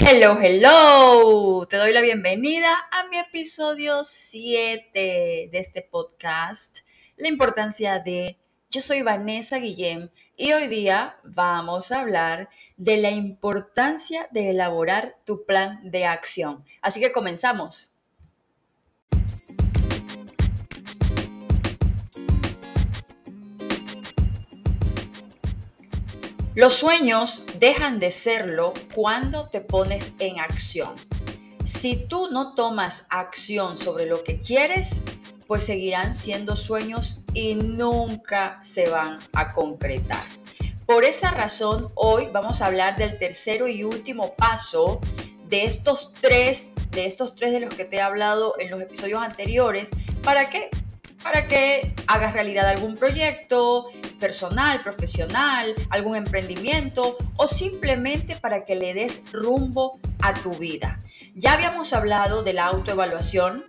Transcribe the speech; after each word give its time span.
Hello, 0.00 0.38
hello. 0.40 1.66
Te 1.68 1.76
doy 1.76 1.92
la 1.92 2.00
bienvenida 2.00 2.68
a 2.92 3.08
mi 3.08 3.18
episodio 3.18 4.04
7 4.04 4.88
de 4.94 5.58
este 5.58 5.82
podcast, 5.82 6.78
La 7.16 7.26
importancia 7.26 7.98
de... 7.98 8.36
Yo 8.70 8.80
soy 8.80 9.02
Vanessa 9.02 9.58
Guillem 9.58 10.08
y 10.36 10.52
hoy 10.52 10.68
día 10.68 11.18
vamos 11.24 11.90
a 11.90 12.00
hablar 12.00 12.48
de 12.76 12.98
la 12.98 13.10
importancia 13.10 14.28
de 14.30 14.50
elaborar 14.50 15.18
tu 15.24 15.44
plan 15.44 15.80
de 15.82 16.04
acción. 16.04 16.64
Así 16.80 17.00
que 17.00 17.10
comenzamos. 17.10 17.92
Los 26.58 26.74
sueños 26.74 27.44
dejan 27.60 28.00
de 28.00 28.10
serlo 28.10 28.74
cuando 28.92 29.48
te 29.48 29.60
pones 29.60 30.14
en 30.18 30.40
acción. 30.40 30.92
Si 31.64 31.94
tú 31.94 32.30
no 32.32 32.56
tomas 32.56 33.06
acción 33.10 33.78
sobre 33.78 34.06
lo 34.06 34.24
que 34.24 34.40
quieres, 34.40 35.02
pues 35.46 35.62
seguirán 35.62 36.14
siendo 36.14 36.56
sueños 36.56 37.20
y 37.32 37.54
nunca 37.54 38.58
se 38.60 38.88
van 38.88 39.20
a 39.34 39.52
concretar. 39.52 40.24
Por 40.84 41.04
esa 41.04 41.30
razón, 41.30 41.92
hoy 41.94 42.28
vamos 42.32 42.60
a 42.60 42.66
hablar 42.66 42.96
del 42.96 43.18
tercero 43.18 43.68
y 43.68 43.84
último 43.84 44.34
paso 44.34 45.00
de 45.48 45.62
estos 45.62 46.12
tres, 46.20 46.72
de 46.90 47.06
estos 47.06 47.36
tres 47.36 47.52
de 47.52 47.60
los 47.60 47.72
que 47.72 47.84
te 47.84 47.98
he 47.98 48.02
hablado 48.02 48.56
en 48.58 48.72
los 48.72 48.82
episodios 48.82 49.22
anteriores. 49.22 49.90
¿Para 50.24 50.50
qué? 50.50 50.70
Para 51.30 51.46
que 51.46 51.94
hagas 52.06 52.32
realidad 52.32 52.66
algún 52.66 52.96
proyecto, 52.96 53.84
personal, 54.18 54.80
profesional, 54.80 55.74
algún 55.90 56.16
emprendimiento 56.16 57.18
o 57.36 57.46
simplemente 57.46 58.34
para 58.36 58.64
que 58.64 58.74
le 58.74 58.94
des 58.94 59.24
rumbo 59.30 60.00
a 60.22 60.32
tu 60.42 60.54
vida. 60.54 61.02
Ya 61.34 61.52
habíamos 61.52 61.92
hablado 61.92 62.42
de 62.42 62.54
la 62.54 62.64
autoevaluación. 62.64 63.66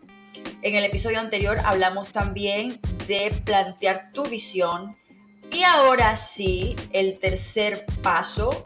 En 0.62 0.76
el 0.76 0.86
episodio 0.86 1.20
anterior 1.20 1.60
hablamos 1.66 2.14
también 2.14 2.80
de 3.08 3.32
plantear 3.44 4.14
tu 4.14 4.24
visión. 4.28 4.96
Y 5.52 5.64
ahora 5.64 6.16
sí, 6.16 6.78
el 6.94 7.20
tercer 7.20 7.86
paso, 8.02 8.66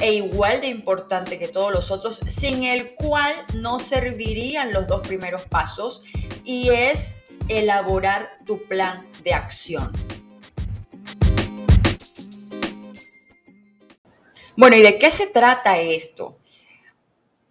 e 0.00 0.12
igual 0.12 0.60
de 0.60 0.66
importante 0.68 1.38
que 1.38 1.48
todos 1.48 1.72
los 1.72 1.90
otros, 1.90 2.20
sin 2.28 2.62
el 2.62 2.94
cual 2.94 3.32
no 3.54 3.80
servirían 3.80 4.74
los 4.74 4.86
dos 4.86 5.00
primeros 5.00 5.46
pasos, 5.46 6.02
y 6.44 6.68
es 6.68 7.22
elaborar 7.48 8.38
tu 8.44 8.66
plan 8.68 9.10
de 9.22 9.34
acción. 9.34 9.92
Bueno, 14.56 14.76
¿y 14.76 14.82
de 14.82 14.98
qué 14.98 15.10
se 15.10 15.28
trata 15.28 15.78
esto? 15.78 16.36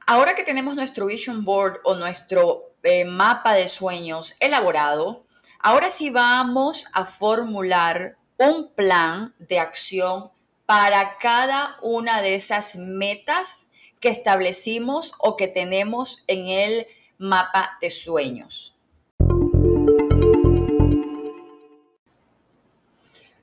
Ahora 0.05 0.35
que 0.35 0.43
tenemos 0.43 0.75
nuestro 0.75 1.05
vision 1.05 1.45
board 1.45 1.79
o 1.83 1.95
nuestro 1.95 2.73
eh, 2.83 3.05
mapa 3.05 3.53
de 3.53 3.67
sueños 3.67 4.35
elaborado, 4.39 5.25
ahora 5.59 5.89
sí 5.89 6.09
vamos 6.09 6.87
a 6.93 7.05
formular 7.05 8.17
un 8.37 8.71
plan 8.73 9.33
de 9.39 9.59
acción 9.59 10.31
para 10.65 11.17
cada 11.17 11.77
una 11.81 12.21
de 12.21 12.35
esas 12.35 12.75
metas 12.75 13.67
que 13.99 14.09
establecimos 14.09 15.13
o 15.17 15.35
que 15.35 15.47
tenemos 15.47 16.23
en 16.27 16.47
el 16.47 16.87
mapa 17.17 17.77
de 17.81 17.89
sueños. 17.89 18.76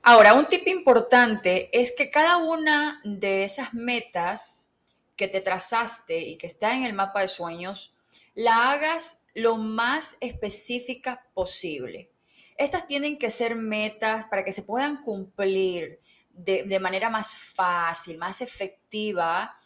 Ahora, 0.07 0.35
un 0.35 0.45
tip 0.45 0.67
importante 0.67 1.67
es 1.73 1.91
que 1.91 2.11
cada 2.11 2.37
una 2.37 3.01
de 3.03 3.43
esas 3.43 3.73
metas 3.73 4.69
que 5.15 5.27
te 5.27 5.41
trazaste 5.41 6.19
y 6.19 6.37
que 6.37 6.45
está 6.45 6.75
en 6.75 6.83
el 6.83 6.93
mapa 6.93 7.21
de 7.21 7.27
sueños, 7.27 7.91
la 8.35 8.69
hagas 8.69 9.23
lo 9.33 9.57
más 9.57 10.17
específica 10.19 11.25
posible. 11.33 12.11
Estas 12.55 12.85
tienen 12.85 13.17
que 13.17 13.31
ser 13.31 13.55
metas 13.55 14.27
para 14.27 14.45
que 14.45 14.51
se 14.51 14.61
puedan 14.61 15.01
cumplir 15.01 15.99
de, 16.29 16.61
de, 16.65 16.79
manera 16.79 17.09
más 17.09 17.39
fácil, 17.39 18.19
más 18.19 18.41
efectiva. 18.41 19.57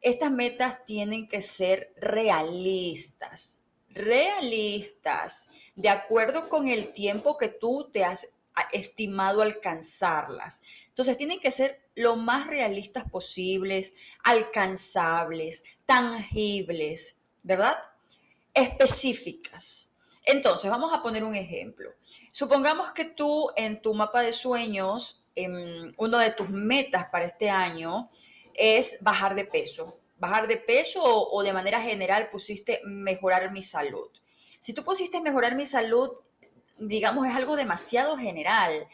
Estas 0.00 0.30
metas 0.30 0.84
tienen 0.84 1.26
que 1.26 1.42
ser 1.42 1.92
realistas, 1.96 3.64
realistas, 3.88 5.48
de 5.74 5.88
acuerdo 5.88 6.48
con 6.48 6.68
el 6.68 6.92
tiempo 6.92 7.36
que 7.36 7.48
tú 7.48 7.90
te 7.92 8.04
has 8.04 8.28
estimado 8.72 9.42
alcanzarlas. 9.42 10.62
Entonces 10.88 11.16
tienen 11.16 11.40
que 11.40 11.50
ser 11.50 11.80
lo 11.94 12.16
más 12.16 12.46
realistas 12.46 13.04
posibles, 13.10 13.94
alcanzables, 14.24 15.64
tangibles, 15.86 17.16
¿verdad? 17.42 17.76
Específicas. 18.54 19.90
Entonces, 20.24 20.70
vamos 20.70 20.92
a 20.92 21.02
poner 21.02 21.24
un 21.24 21.34
ejemplo. 21.34 21.92
Supongamos 22.32 22.92
que 22.92 23.04
tú 23.04 23.50
en 23.56 23.80
tu 23.80 23.94
mapa 23.94 24.22
de 24.22 24.32
sueños, 24.32 25.24
en 25.34 25.94
uno 25.96 26.18
de 26.18 26.30
tus 26.30 26.50
metas 26.50 27.08
para 27.10 27.24
este 27.24 27.50
año 27.50 28.10
es 28.54 28.98
bajar 29.00 29.34
de 29.34 29.44
peso. 29.44 29.98
Bajar 30.18 30.46
de 30.48 30.58
peso 30.58 31.02
o, 31.02 31.36
o 31.36 31.42
de 31.42 31.52
manera 31.52 31.80
general 31.80 32.28
pusiste 32.30 32.80
mejorar 32.84 33.50
mi 33.52 33.62
salud. 33.62 34.08
Si 34.58 34.74
tú 34.74 34.84
pusiste 34.84 35.20
mejorar 35.22 35.56
mi 35.56 35.66
salud, 35.66 36.10
digamos, 36.80 37.26
es 37.28 37.34
algo 37.34 37.56
demasiado 37.56 38.16
general. 38.16 38.88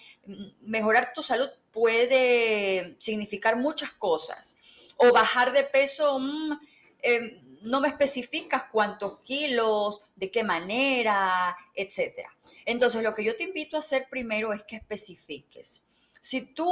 Mejorar 0.61 1.13
tu 1.15 1.23
salud 1.23 1.49
puede 1.71 2.97
significar 2.99 3.57
muchas 3.57 3.93
cosas. 3.93 4.59
O 4.97 5.13
bajar 5.13 5.53
de 5.53 5.63
peso, 5.65 6.19
mm, 6.19 6.59
em, 7.03 7.59
no 7.63 7.81
me 7.81 7.89
especificas 7.89 8.65
cuántos 8.71 9.19
kilos, 9.21 10.03
de 10.17 10.31
qué 10.31 10.43
manera, 10.43 11.57
etc. 11.75 12.27
Entonces, 12.65 13.03
lo 13.03 13.15
que 13.15 13.25
yo 13.25 13.37
te 13.37 13.45
invito 13.45 13.77
a 13.77 13.81
hacer 13.81 14.09
primero 14.09 14.53
es 14.53 14.63
que 14.65 14.77
especifiques. 14.77 15.85
Si 16.21 16.43
tú 16.43 16.71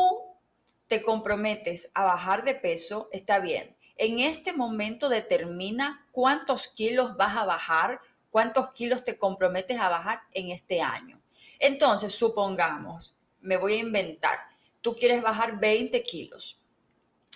te 0.86 1.02
comprometes 1.02 1.90
a 1.94 2.04
bajar 2.04 2.44
de 2.44 2.54
peso, 2.54 3.08
está 3.12 3.38
bien. 3.38 3.76
En 3.96 4.18
este 4.18 4.52
momento 4.52 5.08
determina 5.08 6.06
cuántos 6.10 6.68
kilos 6.68 7.16
vas 7.16 7.36
a 7.36 7.44
bajar 7.44 8.00
cuántos 8.34 8.72
kilos 8.72 9.04
te 9.04 9.16
comprometes 9.16 9.78
a 9.78 9.88
bajar 9.88 10.22
en 10.32 10.50
este 10.50 10.80
año. 10.80 11.16
Entonces, 11.60 12.12
supongamos, 12.12 13.16
me 13.40 13.56
voy 13.56 13.74
a 13.74 13.78
inventar, 13.78 14.36
tú 14.80 14.96
quieres 14.96 15.22
bajar 15.22 15.60
20 15.60 16.02
kilos 16.02 16.58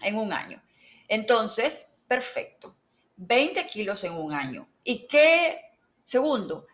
en 0.02 0.18
un 0.18 0.32
año. 0.32 0.60
Entonces, 1.06 1.86
perfecto, 2.08 2.74
20 3.14 3.64
kilos 3.68 4.02
en 4.02 4.14
un 4.14 4.32
año. 4.32 4.68
¿Y 4.82 5.06
qué, 5.06 5.70
segundo, 6.02 6.66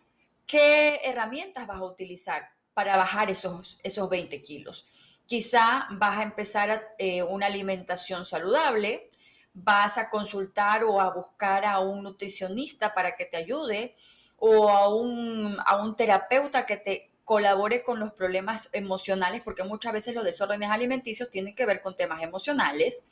qué 0.46 1.02
herramientas 1.04 1.66
vas 1.66 1.76
a 1.76 1.84
utilizar 1.84 2.48
para 2.72 2.96
bajar 2.96 3.28
esos, 3.28 3.78
esos 3.82 4.08
20 4.08 4.42
kilos? 4.42 4.86
Quizá 5.26 5.86
vas 5.98 6.20
a 6.20 6.22
empezar 6.22 6.94
eh, 6.96 7.22
una 7.22 7.44
alimentación 7.44 8.24
saludable, 8.24 9.10
vas 9.54 9.96
a 9.98 10.10
consultar 10.10 10.84
o 10.84 11.00
a 11.00 11.14
buscar 11.14 11.64
a 11.64 11.78
un 11.78 12.02
nutricionista 12.02 12.92
para 12.92 13.16
que 13.16 13.24
te 13.24 13.36
ayude 13.36 13.94
o 14.38 14.68
a 14.68 14.94
un, 14.94 15.56
a 15.64 15.82
un 15.82 15.96
terapeuta 15.96 16.66
que 16.66 16.76
te 16.76 17.10
colabore 17.24 17.82
con 17.82 17.98
los 17.98 18.12
problemas 18.12 18.68
emocionales, 18.72 19.42
porque 19.42 19.62
muchas 19.62 19.92
veces 19.92 20.14
los 20.14 20.24
desórdenes 20.24 20.70
alimenticios 20.70 21.30
tienen 21.30 21.54
que 21.54 21.64
ver 21.64 21.80
con 21.80 21.96
temas 21.96 22.22
emocionales. 22.22 23.04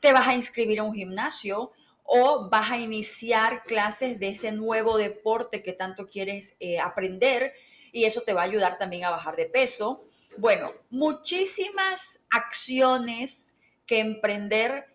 Te 0.00 0.12
vas 0.12 0.26
a 0.26 0.34
inscribir 0.34 0.80
a 0.80 0.82
un 0.82 0.94
gimnasio 0.94 1.70
o 2.04 2.48
vas 2.50 2.72
a 2.72 2.78
iniciar 2.78 3.62
clases 3.64 4.18
de 4.18 4.30
ese 4.30 4.50
nuevo 4.52 4.98
deporte 4.98 5.62
que 5.62 5.72
tanto 5.72 6.08
quieres 6.08 6.56
eh, 6.58 6.80
aprender 6.80 7.52
y 7.92 8.04
eso 8.04 8.22
te 8.22 8.32
va 8.32 8.40
a 8.40 8.46
ayudar 8.46 8.78
también 8.78 9.04
a 9.04 9.10
bajar 9.10 9.36
de 9.36 9.46
peso. 9.46 10.04
Bueno, 10.38 10.72
muchísimas 10.90 12.20
acciones 12.30 13.54
que 13.86 14.00
emprender 14.00 14.91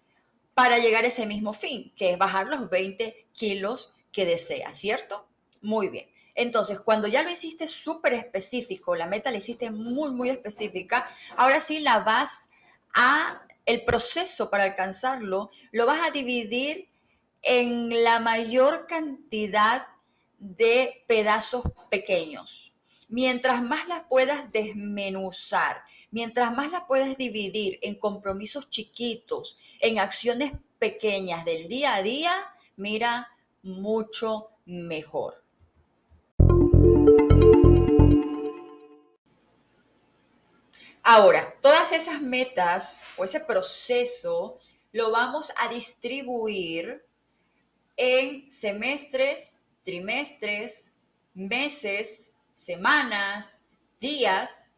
para 0.58 0.80
llegar 0.80 1.04
a 1.04 1.10
ese 1.10 1.28
mismo 1.28 1.54
fin, 1.54 1.94
que 1.96 2.10
es 2.10 2.18
bajar 2.18 2.48
los 2.48 2.68
20 2.72 3.28
kilos 3.32 3.94
que 4.12 4.26
deseas, 4.26 4.76
¿cierto? 4.76 5.28
Muy 5.62 5.90
bien. 5.90 6.10
Entonces, 6.34 6.80
cuando 6.80 7.08
ya 7.08 7.22
lo 7.22 7.30
hiciste 7.30 7.68
súper 7.68 8.14
específico, 8.16 8.96
la 8.96 9.06
meta 9.06 9.30
la 9.30 9.38
hiciste 9.38 9.70
muy, 9.70 10.10
muy 10.10 10.32
específica, 10.32 11.08
ahora 11.36 11.62
sí 11.62 11.78
la 11.82 12.00
vas 12.00 12.50
a, 12.96 13.46
el 13.68 13.86
proceso 13.86 14.50
para 14.50 14.64
alcanzarlo, 14.64 15.52
lo 15.72 15.86
vas 15.86 16.08
a 16.08 16.10
dividir 16.10 16.90
en 17.44 18.04
la 18.04 18.20
mayor 18.20 18.88
cantidad 18.88 19.86
de 20.40 21.04
pedazos 21.06 21.66
pequeños. 21.92 22.74
Mientras 23.10 23.62
más 23.62 23.88
las 23.88 24.06
puedas 24.10 24.52
desmenuzar, 24.52 25.84
Mientras 26.12 26.54
más 26.54 26.72
la 26.72 26.88
puedes 26.88 27.18
dividir 27.18 27.80
en 27.82 27.96
compromisos 27.96 28.70
chiquitos, 28.70 29.58
en 29.80 30.00
acciones 30.00 30.54
pequeñas 30.80 31.44
del 31.44 31.68
día 31.68 31.96
a 31.96 32.02
día, 32.02 32.32
mira, 32.78 33.30
mucho 33.62 34.50
mejor. 34.66 35.44
Ahora, 41.04 41.56
todas 41.62 41.92
esas 41.94 42.22
metas 42.22 43.02
o 43.16 43.24
ese 43.24 43.40
proceso 43.40 44.58
lo 44.92 45.12
vamos 45.12 45.54
a 45.58 45.70
distribuir 45.70 47.06
en 47.96 48.50
semestres, 48.52 49.62
trimestres, 49.84 50.94
meses, 51.34 52.34
semanas, 52.54 53.64
días, 54.00 54.70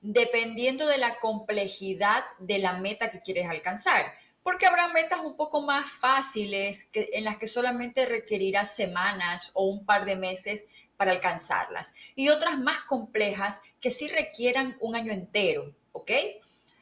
dependiendo 0.00 0.86
de 0.86 0.98
la 0.98 1.14
complejidad 1.14 2.24
de 2.38 2.58
la 2.58 2.74
meta 2.74 3.10
que 3.10 3.20
quieres 3.20 3.48
alcanzar. 3.48 4.14
Porque 4.42 4.66
habrá 4.66 4.88
metas 4.88 5.20
un 5.20 5.36
poco 5.36 5.62
más 5.62 5.90
fáciles 5.90 6.84
que, 6.84 7.10
en 7.12 7.24
las 7.24 7.36
que 7.36 7.46
solamente 7.46 8.06
requerirás 8.06 8.74
semanas 8.74 9.50
o 9.54 9.64
un 9.64 9.84
par 9.84 10.04
de 10.04 10.16
meses 10.16 10.64
para 10.96 11.12
alcanzarlas. 11.12 11.94
Y 12.14 12.28
otras 12.28 12.58
más 12.58 12.82
complejas 12.82 13.60
que 13.80 13.90
sí 13.90 14.08
requieran 14.08 14.76
un 14.80 14.96
año 14.96 15.12
entero, 15.12 15.74
¿ok? 15.92 16.10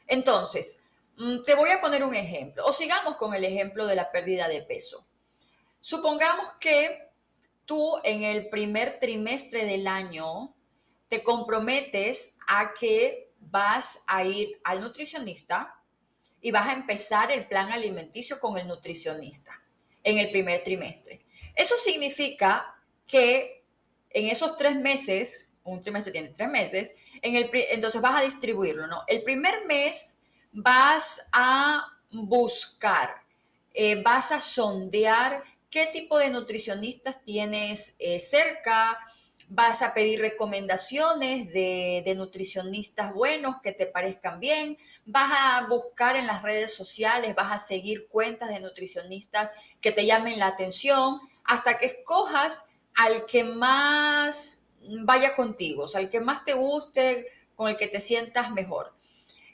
Entonces, 0.07 0.81
mm, 1.17 1.41
te 1.41 1.55
voy 1.55 1.69
a 1.71 1.81
poner 1.81 2.03
un 2.03 2.15
ejemplo. 2.15 2.65
O 2.65 2.73
sigamos 2.73 3.17
con 3.17 3.33
el 3.33 3.43
ejemplo 3.43 3.85
de 3.85 3.95
la 3.95 4.11
pérdida 4.11 4.47
de 4.47 4.61
peso. 4.61 5.05
Supongamos 5.79 6.51
que 6.59 7.09
tú 7.65 7.97
en 8.03 8.23
el 8.23 8.49
primer 8.49 8.97
trimestre 8.99 9.65
del 9.65 9.87
año 9.87 10.55
te 11.07 11.23
comprometes 11.23 12.35
a 12.47 12.73
que 12.73 13.31
vas 13.39 14.03
a 14.07 14.23
ir 14.23 14.59
al 14.63 14.81
nutricionista 14.81 15.81
y 16.41 16.51
vas 16.51 16.67
a 16.67 16.73
empezar 16.73 17.31
el 17.31 17.47
plan 17.47 17.71
alimenticio 17.71 18.39
con 18.39 18.57
el 18.57 18.67
nutricionista 18.67 19.61
en 20.03 20.17
el 20.17 20.31
primer 20.31 20.63
trimestre. 20.63 21.25
Eso 21.55 21.75
significa 21.77 22.75
que 23.05 23.65
en 24.09 24.27
esos 24.27 24.57
tres 24.57 24.75
meses, 24.75 25.47
un 25.63 25.81
trimestre 25.81 26.11
tiene 26.11 26.29
tres 26.29 26.49
meses, 26.49 26.93
entonces 27.21 28.01
vas 28.01 28.21
a 28.21 28.23
distribuirlo, 28.23 28.87
¿no? 28.87 29.03
El 29.07 29.23
primer 29.23 29.65
mes 29.65 30.17
vas 30.51 31.27
a 31.33 31.85
buscar, 32.11 33.23
eh, 33.73 34.01
vas 34.01 34.31
a 34.31 34.39
sondear 34.39 35.43
qué 35.69 35.87
tipo 35.87 36.17
de 36.17 36.29
nutricionistas 36.29 37.23
tienes 37.23 37.95
eh, 37.99 38.19
cerca, 38.19 38.97
vas 39.49 39.81
a 39.81 39.93
pedir 39.93 40.19
recomendaciones 40.19 41.53
de, 41.53 42.13
nutricionistas 42.15 43.13
buenos 43.13 43.57
que 43.61 43.71
te 43.71 43.85
parezcan 43.85 44.39
bien, 44.39 44.77
vas 45.05 45.31
a 45.31 45.67
buscar 45.67 46.15
en 46.15 46.27
las 46.27 46.41
redes 46.41 46.73
sociales, 46.73 47.35
vas 47.35 47.53
a 47.53 47.59
seguir 47.59 48.07
cuentas 48.07 48.49
de 48.49 48.59
nutricionistas 48.59 49.51
que 49.79 49.91
te 49.91 50.05
llamen 50.05 50.39
la 50.39 50.47
atención 50.47 51.19
hasta 51.43 51.77
que 51.77 51.85
escojas 51.85 52.65
al 52.95 53.25
que 53.25 53.43
más 53.43 54.63
vaya 55.03 55.35
contigo, 55.35 55.83
o 55.83 55.87
sea, 55.87 56.01
al 56.01 56.09
que 56.09 56.19
más 56.19 56.43
te 56.43 56.53
guste, 56.53 57.27
con 57.55 57.69
el 57.69 57.77
que 57.77 57.87
te 57.87 58.01
sientas 58.01 58.51
mejor. 58.51 58.93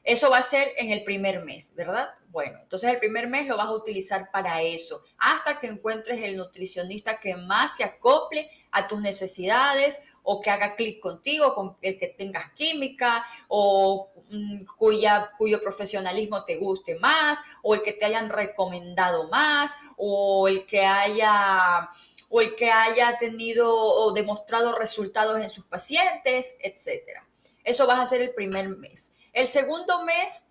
Eso 0.04 0.30
va 0.30 0.39
a 0.39 0.44
ser 0.44 0.74
en 0.78 0.92
el 0.92 1.04
primer 1.06 1.46
mes, 1.46 1.74
¿verdad? 1.75 2.13
Bueno, 2.28 2.60
entonces 2.62 2.89
el 2.89 3.00
primer 3.00 3.28
mes 3.28 3.48
lo 3.48 3.56
vas 3.56 3.68
a 3.68 3.72
utilizar 3.72 4.31
para 4.31 4.62
eso, 4.62 5.01
hasta 5.18 5.60
que 5.60 5.68
encuentres 5.68 6.19
el 6.22 6.36
nutricionista 6.36 7.19
que 7.19 7.36
más 7.38 7.78
se 7.78 7.86
acople 7.86 8.50
a 8.74 8.88
tus 8.88 9.02
necesidades 9.02 10.00
o 10.24 10.40
que 10.40 10.50
haga 10.50 10.75
clic 10.75 11.00
contigo, 11.00 11.54
con 11.54 11.78
el 11.81 11.98
que 11.98 12.08
tengas 12.08 12.52
química 12.54 13.25
o 13.48 14.10
mm, 14.30 14.66
cuya, 14.78 15.31
cuyo 15.38 15.62
profesionalismo 15.62 16.46
te 16.46 16.58
guste 16.58 16.96
más 16.96 17.40
o 17.62 17.75
el 17.75 17.81
que 17.81 17.94
te 17.94 18.06
hayan 18.06 18.30
recomendado 18.30 19.30
más 19.30 19.75
o 19.98 20.48
el 20.48 20.66
que 20.66 20.86
haya 20.86 21.90
o 22.30 22.42
el 22.42 22.56
que 22.56 22.72
haya 22.72 23.16
tenido 23.20 23.72
o 23.72 24.12
demostrado 24.12 24.75
resultados 24.75 25.40
en 25.40 25.52
sus 25.52 25.66
pacientes, 25.66 26.56
etcétera. 26.62 27.28
Eso 27.64 27.86
vas 27.86 28.00
a 28.00 28.04
hacer 28.04 28.22
el 28.22 28.34
primer 28.34 28.70
mes. 28.70 29.12
El 29.34 29.46
segundo 29.46 30.04
mes, 30.04 30.46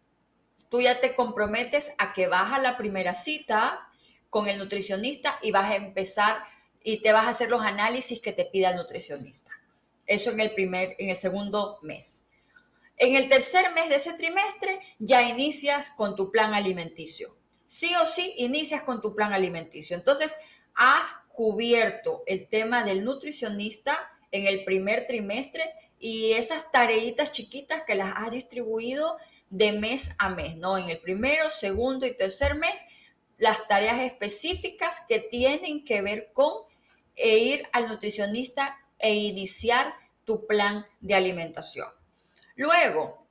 tú 0.69 0.81
ya 0.81 1.01
te 1.01 1.17
comprometes 1.17 1.93
a 1.99 2.13
que 2.13 2.29
vas 2.29 2.53
a 2.53 2.61
la 2.61 2.77
primera 2.77 3.17
cita 3.17 3.89
con 4.31 4.49
el 4.49 4.59
nutricionista 4.59 5.37
y 5.43 5.51
vas 5.51 5.73
a 5.73 5.75
empezar 5.75 6.52
y 6.85 6.99
te 6.99 7.13
vas 7.13 7.27
a 7.27 7.31
hacer 7.31 7.51
los 7.51 7.63
análisis 7.63 8.21
que 8.21 8.33
te 8.33 8.45
pida 8.45 8.71
el 8.71 8.77
nutricionista. 8.77 9.53
Eso 10.07 10.31
en 10.31 10.41
el 10.41 10.55
primer, 10.55 10.95
en 10.99 11.11
el 11.11 11.17
segundo 11.17 11.79
mes. 11.83 12.25
En 12.97 13.17
el 13.17 13.29
tercer 13.29 13.73
mes 13.73 13.89
de 13.89 13.97
ese 13.97 14.13
trimestre 14.15 14.79
ya 14.99 15.23
inicias 15.23 15.91
con 15.91 16.15
tu 16.15 16.31
plan 16.31 16.55
alimenticio. 16.55 17.37
Sí 17.65 17.93
o 18.01 18.07
sí 18.07 18.35
inicias 18.37 18.83
con 18.83 19.01
tu 19.01 19.15
plan 19.15 19.33
alimenticio. 19.33 19.97
Entonces, 19.97 20.37
has 20.75 21.15
cubierto 21.33 22.23
el 22.27 22.49
tema 22.49 22.85
del 22.85 23.05
nutricionista 23.05 23.93
en 24.31 24.47
el 24.47 24.65
primer 24.65 25.07
trimestre 25.07 25.63
y 25.99 26.33
esas 26.33 26.71
tareitas 26.71 27.33
chiquitas 27.33 27.85
que 27.85 27.95
las 27.95 28.13
has 28.17 28.31
distribuido 28.31 29.17
de 29.51 29.73
mes 29.73 30.13
a 30.19 30.31
mes, 30.31 30.57
¿no? 30.57 30.79
En 30.79 30.89
el 30.89 30.99
primero, 30.99 31.51
segundo 31.51 32.07
y 32.07 32.17
tercer 32.17 32.55
mes, 32.55 32.87
las 33.39 33.67
tareas 33.67 34.01
específicas 34.01 35.03
que 35.09 35.19
tienen 35.19 35.85
que 35.85 36.03
ver 36.03 36.31
con 36.33 36.53
e 37.17 37.39
ir 37.39 37.69
al 37.73 37.89
nutricionista 37.89 38.79
e 38.99 39.15
iniciar 39.15 39.95
tu 40.25 40.47
plan 40.47 40.87
de 41.01 41.15
alimentación. 41.15 41.89
Luego, 42.55 43.27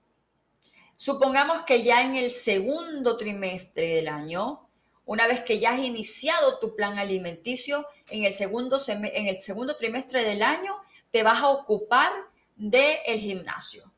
supongamos 0.94 1.64
que 1.64 1.84
ya 1.84 2.02
en 2.02 2.16
el 2.16 2.32
segundo 2.32 3.18
trimestre 3.18 3.88
del 3.88 4.08
año 4.08 4.68
una 5.12 5.28
vez 5.28 5.42
que 5.42 5.60
ya 5.60 5.72
has 5.72 5.80
iniciado 5.80 6.60
tu 6.60 6.74
plan 6.74 6.98
alimenticio, 6.98 7.86
en 8.12 8.24
el 8.24 8.34
segundo, 8.34 8.80
en 8.88 9.28
el 9.28 9.42
segundo 9.42 9.76
trimestre 9.76 10.24
del 10.24 10.42
año 10.42 10.74
te 11.12 11.22
vas 11.22 11.42
a 11.42 11.50
ocupar 11.50 12.10
del 12.56 13.20
gimnasio. 13.20 13.92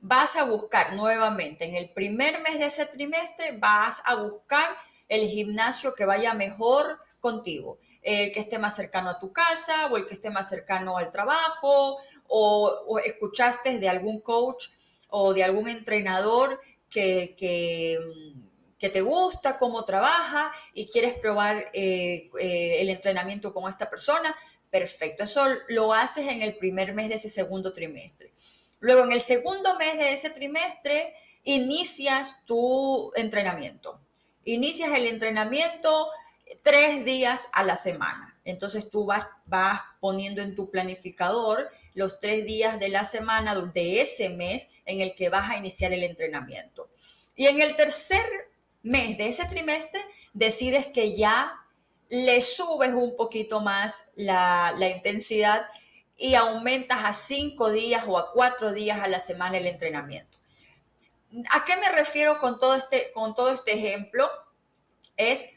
Vas 0.00 0.36
a 0.36 0.44
buscar 0.44 0.94
nuevamente, 0.94 1.66
en 1.66 1.74
el 1.74 1.90
primer 1.90 2.40
mes 2.40 2.58
de 2.58 2.66
ese 2.66 2.86
trimestre, 2.86 3.58
vas 3.58 4.00
a 4.06 4.14
buscar 4.14 4.66
el 5.08 5.28
gimnasio 5.28 5.92
que 5.94 6.06
vaya 6.06 6.32
mejor 6.32 6.98
contigo, 7.20 7.78
el 8.02 8.32
que 8.32 8.40
esté 8.40 8.58
más 8.58 8.76
cercano 8.76 9.10
a 9.10 9.18
tu 9.18 9.32
casa 9.32 9.86
o 9.86 9.96
el 9.96 10.06
que 10.06 10.14
esté 10.14 10.30
más 10.30 10.48
cercano 10.48 10.96
al 10.96 11.10
trabajo 11.10 11.98
o, 12.28 12.84
o 12.86 12.98
escuchaste 12.98 13.78
de 13.78 13.88
algún 13.88 14.20
coach 14.20 14.68
o 15.08 15.34
de 15.34 15.44
algún 15.44 15.68
entrenador 15.68 16.60
que, 16.90 17.34
que 17.38 17.98
que 18.78 18.88
te 18.88 19.00
gusta 19.00 19.58
cómo 19.58 19.84
trabaja 19.84 20.52
y 20.72 20.88
quieres 20.88 21.14
probar 21.14 21.70
eh, 21.74 22.30
eh, 22.40 22.76
el 22.80 22.90
entrenamiento 22.90 23.52
con 23.52 23.68
esta 23.68 23.90
persona, 23.90 24.34
perfecto. 24.70 25.24
Eso 25.24 25.44
lo 25.68 25.92
haces 25.92 26.28
en 26.28 26.42
el 26.42 26.56
primer 26.56 26.94
mes 26.94 27.08
de 27.08 27.16
ese 27.16 27.28
segundo 27.28 27.72
trimestre. 27.72 28.32
Luego, 28.80 29.04
en 29.04 29.12
el 29.12 29.20
segundo 29.20 29.76
mes 29.76 29.98
de 29.98 30.12
ese 30.12 30.30
trimestre, 30.30 31.12
inicias 31.42 32.44
tu 32.44 33.10
entrenamiento. 33.16 34.00
Inicias 34.44 34.92
el 34.92 35.08
entrenamiento 35.08 36.08
tres 36.62 37.04
días 37.04 37.48
a 37.52 37.62
la 37.62 37.76
semana. 37.76 38.38
Entonces 38.44 38.90
tú 38.90 39.04
vas, 39.04 39.26
poniendo 40.00 40.42
en 40.42 40.54
tu 40.54 40.70
planificador 40.70 41.70
los 41.94 42.20
tres 42.20 42.46
días 42.46 42.78
de 42.78 42.88
la 42.88 43.04
semana 43.04 43.54
de 43.56 44.00
ese 44.00 44.28
mes 44.28 44.68
en 44.84 45.00
el 45.00 45.14
que 45.14 45.28
vas 45.28 45.50
a 45.50 45.56
iniciar 45.56 45.92
el 45.92 46.04
entrenamiento. 46.04 46.88
Y 47.34 47.46
en 47.46 47.60
el 47.60 47.76
tercer 47.76 48.24
mes 48.82 49.18
de 49.18 49.28
ese 49.28 49.46
trimestre 49.46 50.00
decides 50.32 50.86
que 50.86 51.16
ya 51.16 51.64
le 52.08 52.40
subes 52.40 52.92
un 52.92 53.16
poquito 53.16 53.60
más 53.60 54.10
la, 54.16 54.74
intensidad 54.94 55.66
y 56.16 56.34
aumentas 56.34 56.98
a 57.04 57.12
cinco 57.12 57.70
días 57.70 58.04
o 58.06 58.18
a 58.18 58.32
cuatro 58.32 58.72
días 58.72 59.00
a 59.00 59.08
la 59.08 59.20
semana 59.20 59.58
el 59.58 59.66
entrenamiento. 59.66 60.38
¿A 61.52 61.64
qué 61.64 61.76
me 61.76 61.90
refiero 61.92 62.38
con 62.38 62.58
todo 62.58 62.74
este, 62.74 63.12
con 63.12 63.34
todo 63.34 63.52
este 63.52 63.72
ejemplo? 63.72 64.28
Es, 65.16 65.50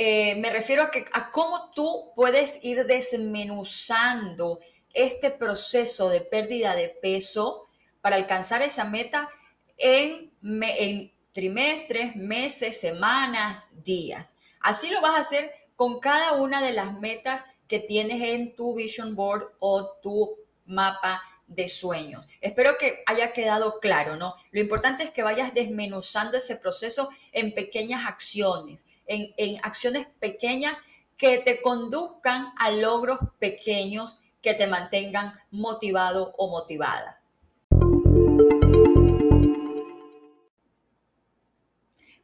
eh, 0.00 0.36
me 0.36 0.50
refiero 0.50 0.84
a, 0.84 0.90
que, 0.92 1.04
a 1.12 1.32
cómo 1.32 1.72
tú 1.72 2.12
puedes 2.14 2.60
ir 2.62 2.86
desmenuzando 2.86 4.60
este 4.94 5.32
proceso 5.32 6.08
de 6.08 6.20
pérdida 6.20 6.76
de 6.76 6.88
peso 6.88 7.66
para 8.00 8.14
alcanzar 8.14 8.62
esa 8.62 8.84
meta 8.84 9.28
en, 9.76 10.32
en 10.42 11.12
trimestres, 11.32 12.14
meses, 12.14 12.80
semanas, 12.80 13.66
días. 13.82 14.36
Así 14.60 14.88
lo 14.88 15.00
vas 15.00 15.16
a 15.16 15.20
hacer 15.20 15.52
con 15.74 15.98
cada 15.98 16.34
una 16.34 16.62
de 16.62 16.72
las 16.72 16.96
metas 17.00 17.44
que 17.66 17.80
tienes 17.80 18.22
en 18.22 18.54
tu 18.54 18.76
vision 18.76 19.16
board 19.16 19.48
o 19.58 19.96
tu 20.00 20.36
mapa 20.64 21.20
de 21.48 21.68
sueños. 21.68 22.26
Espero 22.40 22.76
que 22.78 23.02
haya 23.06 23.32
quedado 23.32 23.80
claro, 23.80 24.16
¿no? 24.16 24.36
Lo 24.52 24.60
importante 24.60 25.02
es 25.02 25.10
que 25.10 25.22
vayas 25.22 25.54
desmenuzando 25.54 26.36
ese 26.36 26.56
proceso 26.56 27.10
en 27.32 27.54
pequeñas 27.54 28.06
acciones, 28.06 28.86
en, 29.06 29.34
en 29.36 29.56
acciones 29.64 30.06
pequeñas 30.20 30.82
que 31.16 31.38
te 31.38 31.60
conduzcan 31.60 32.52
a 32.58 32.70
logros 32.70 33.18
pequeños 33.38 34.18
que 34.40 34.54
te 34.54 34.66
mantengan 34.66 35.38
motivado 35.50 36.34
o 36.38 36.48
motivada. 36.48 37.20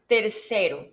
Tercero, 0.07 0.93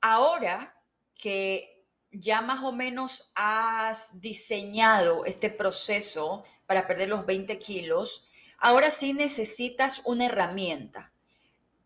ahora 0.00 0.76
que 1.14 1.79
ya 2.12 2.40
más 2.40 2.64
o 2.64 2.72
menos 2.72 3.30
has 3.34 4.20
diseñado 4.20 5.24
este 5.24 5.50
proceso 5.50 6.44
para 6.66 6.86
perder 6.86 7.08
los 7.08 7.26
20 7.26 7.58
kilos, 7.58 8.26
ahora 8.58 8.90
sí 8.90 9.12
necesitas 9.12 10.02
una 10.04 10.26
herramienta, 10.26 11.12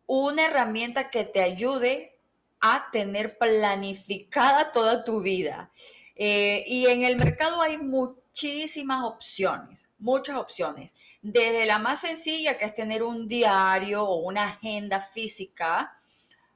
una 0.06 0.46
herramienta 0.46 1.10
que 1.10 1.24
te 1.24 1.42
ayude 1.42 2.18
a 2.60 2.90
tener 2.90 3.36
planificada 3.38 4.72
toda 4.72 5.04
tu 5.04 5.20
vida. 5.20 5.70
Eh, 6.16 6.64
y 6.66 6.86
en 6.86 7.04
el 7.04 7.16
mercado 7.16 7.60
hay 7.60 7.76
muchísimas 7.76 9.04
opciones, 9.04 9.90
muchas 9.98 10.36
opciones. 10.36 10.94
Desde 11.20 11.66
la 11.66 11.78
más 11.78 12.00
sencilla, 12.00 12.56
que 12.56 12.64
es 12.64 12.74
tener 12.74 13.02
un 13.02 13.28
diario 13.28 14.04
o 14.04 14.16
una 14.16 14.48
agenda 14.48 15.00
física, 15.00 15.98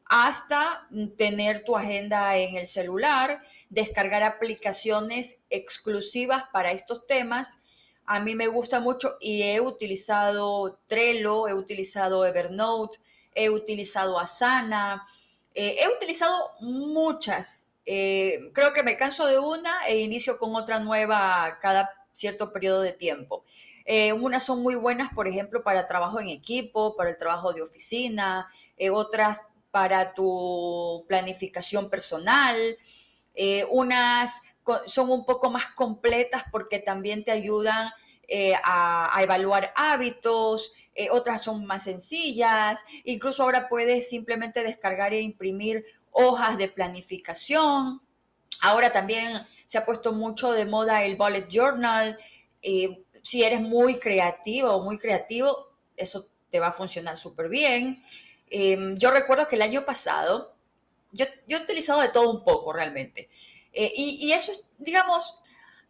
hasta 0.08 0.88
tener 1.16 1.64
tu 1.64 1.76
agenda 1.76 2.36
en 2.36 2.56
el 2.56 2.66
celular, 2.66 3.42
descargar 3.70 4.22
aplicaciones 4.22 5.38
exclusivas 5.50 6.44
para 6.52 6.72
estos 6.72 7.06
temas. 7.06 7.60
A 8.06 8.20
mí 8.20 8.34
me 8.34 8.46
gusta 8.46 8.80
mucho 8.80 9.16
y 9.20 9.42
he 9.42 9.60
utilizado 9.60 10.80
Trello, 10.86 11.48
he 11.48 11.54
utilizado 11.54 12.24
Evernote, 12.24 12.98
he 13.34 13.50
utilizado 13.50 14.18
Asana, 14.18 15.06
eh, 15.54 15.76
he 15.80 15.88
utilizado 15.88 16.52
muchas. 16.60 17.68
Eh, 17.84 18.50
creo 18.52 18.72
que 18.72 18.82
me 18.82 18.96
canso 18.96 19.26
de 19.26 19.38
una 19.38 19.86
e 19.88 19.98
inicio 19.98 20.38
con 20.38 20.54
otra 20.56 20.80
nueva 20.80 21.58
cada 21.60 21.90
cierto 22.12 22.52
periodo 22.52 22.82
de 22.82 22.92
tiempo. 22.92 23.44
Eh, 23.84 24.12
unas 24.12 24.44
son 24.44 24.62
muy 24.62 24.74
buenas, 24.74 25.12
por 25.14 25.28
ejemplo, 25.28 25.62
para 25.62 25.86
trabajo 25.86 26.20
en 26.20 26.28
equipo, 26.28 26.96
para 26.96 27.10
el 27.10 27.16
trabajo 27.16 27.52
de 27.52 27.62
oficina, 27.62 28.50
otras 28.92 29.42
para 29.70 30.14
tu 30.14 31.04
planificación 31.08 31.88
personal. 31.88 32.56
Unas 33.70 34.42
son 34.86 35.10
un 35.10 35.24
poco 35.24 35.50
más 35.50 35.68
completas 35.70 36.42
porque 36.50 36.78
también 36.78 37.24
te 37.24 37.30
ayudan 37.30 37.90
a, 38.62 39.16
a, 39.16 39.22
evaluar 39.22 39.72
hábitos, 39.76 40.72
eh, 40.94 41.10
otras 41.12 41.44
son 41.44 41.64
más 41.64 41.84
sencillas, 41.84 42.84
incluso 43.04 43.44
ahora 43.44 43.68
puedes 43.68 44.10
simplemente 44.10 44.64
descargar 44.64 45.14
e 45.14 45.20
imprimir 45.20 45.84
hojas 46.10 46.58
de 46.58 46.66
planificación. 46.66 48.02
Ahora 48.62 48.90
también 48.90 49.46
se 49.64 49.78
ha 49.78 49.84
puesto 49.84 50.12
mucho 50.12 50.50
de 50.50 50.64
moda 50.64 51.04
el 51.04 51.14
bullet 51.14 51.46
journal. 51.48 52.18
Eh, 52.62 53.04
si 53.22 53.44
eres 53.44 53.60
muy 53.60 54.00
creativo 54.00 54.72
o 54.72 54.82
muy 54.82 54.98
creativo, 54.98 55.68
eso 55.96 56.26
te 56.50 56.58
va 56.58 56.68
a 56.68 56.72
funcionar 56.72 57.16
súper 57.16 57.48
bien. 57.48 58.02
Em, 58.50 58.96
yo 58.96 59.12
recuerdo 59.12 59.46
que 59.46 59.54
el 59.54 59.62
año 59.62 59.84
pasado, 59.84 60.56
yo, 61.12 61.26
he 61.48 61.56
utilizado 61.56 62.00
de 62.00 62.08
todo 62.08 62.30
un 62.30 62.44
poco 62.44 62.72
realmente. 62.72 63.28
Eh, 63.72 63.92
y, 63.94 64.32
eso 64.32 64.52
es, 64.52 64.70
digamos, 64.78 65.38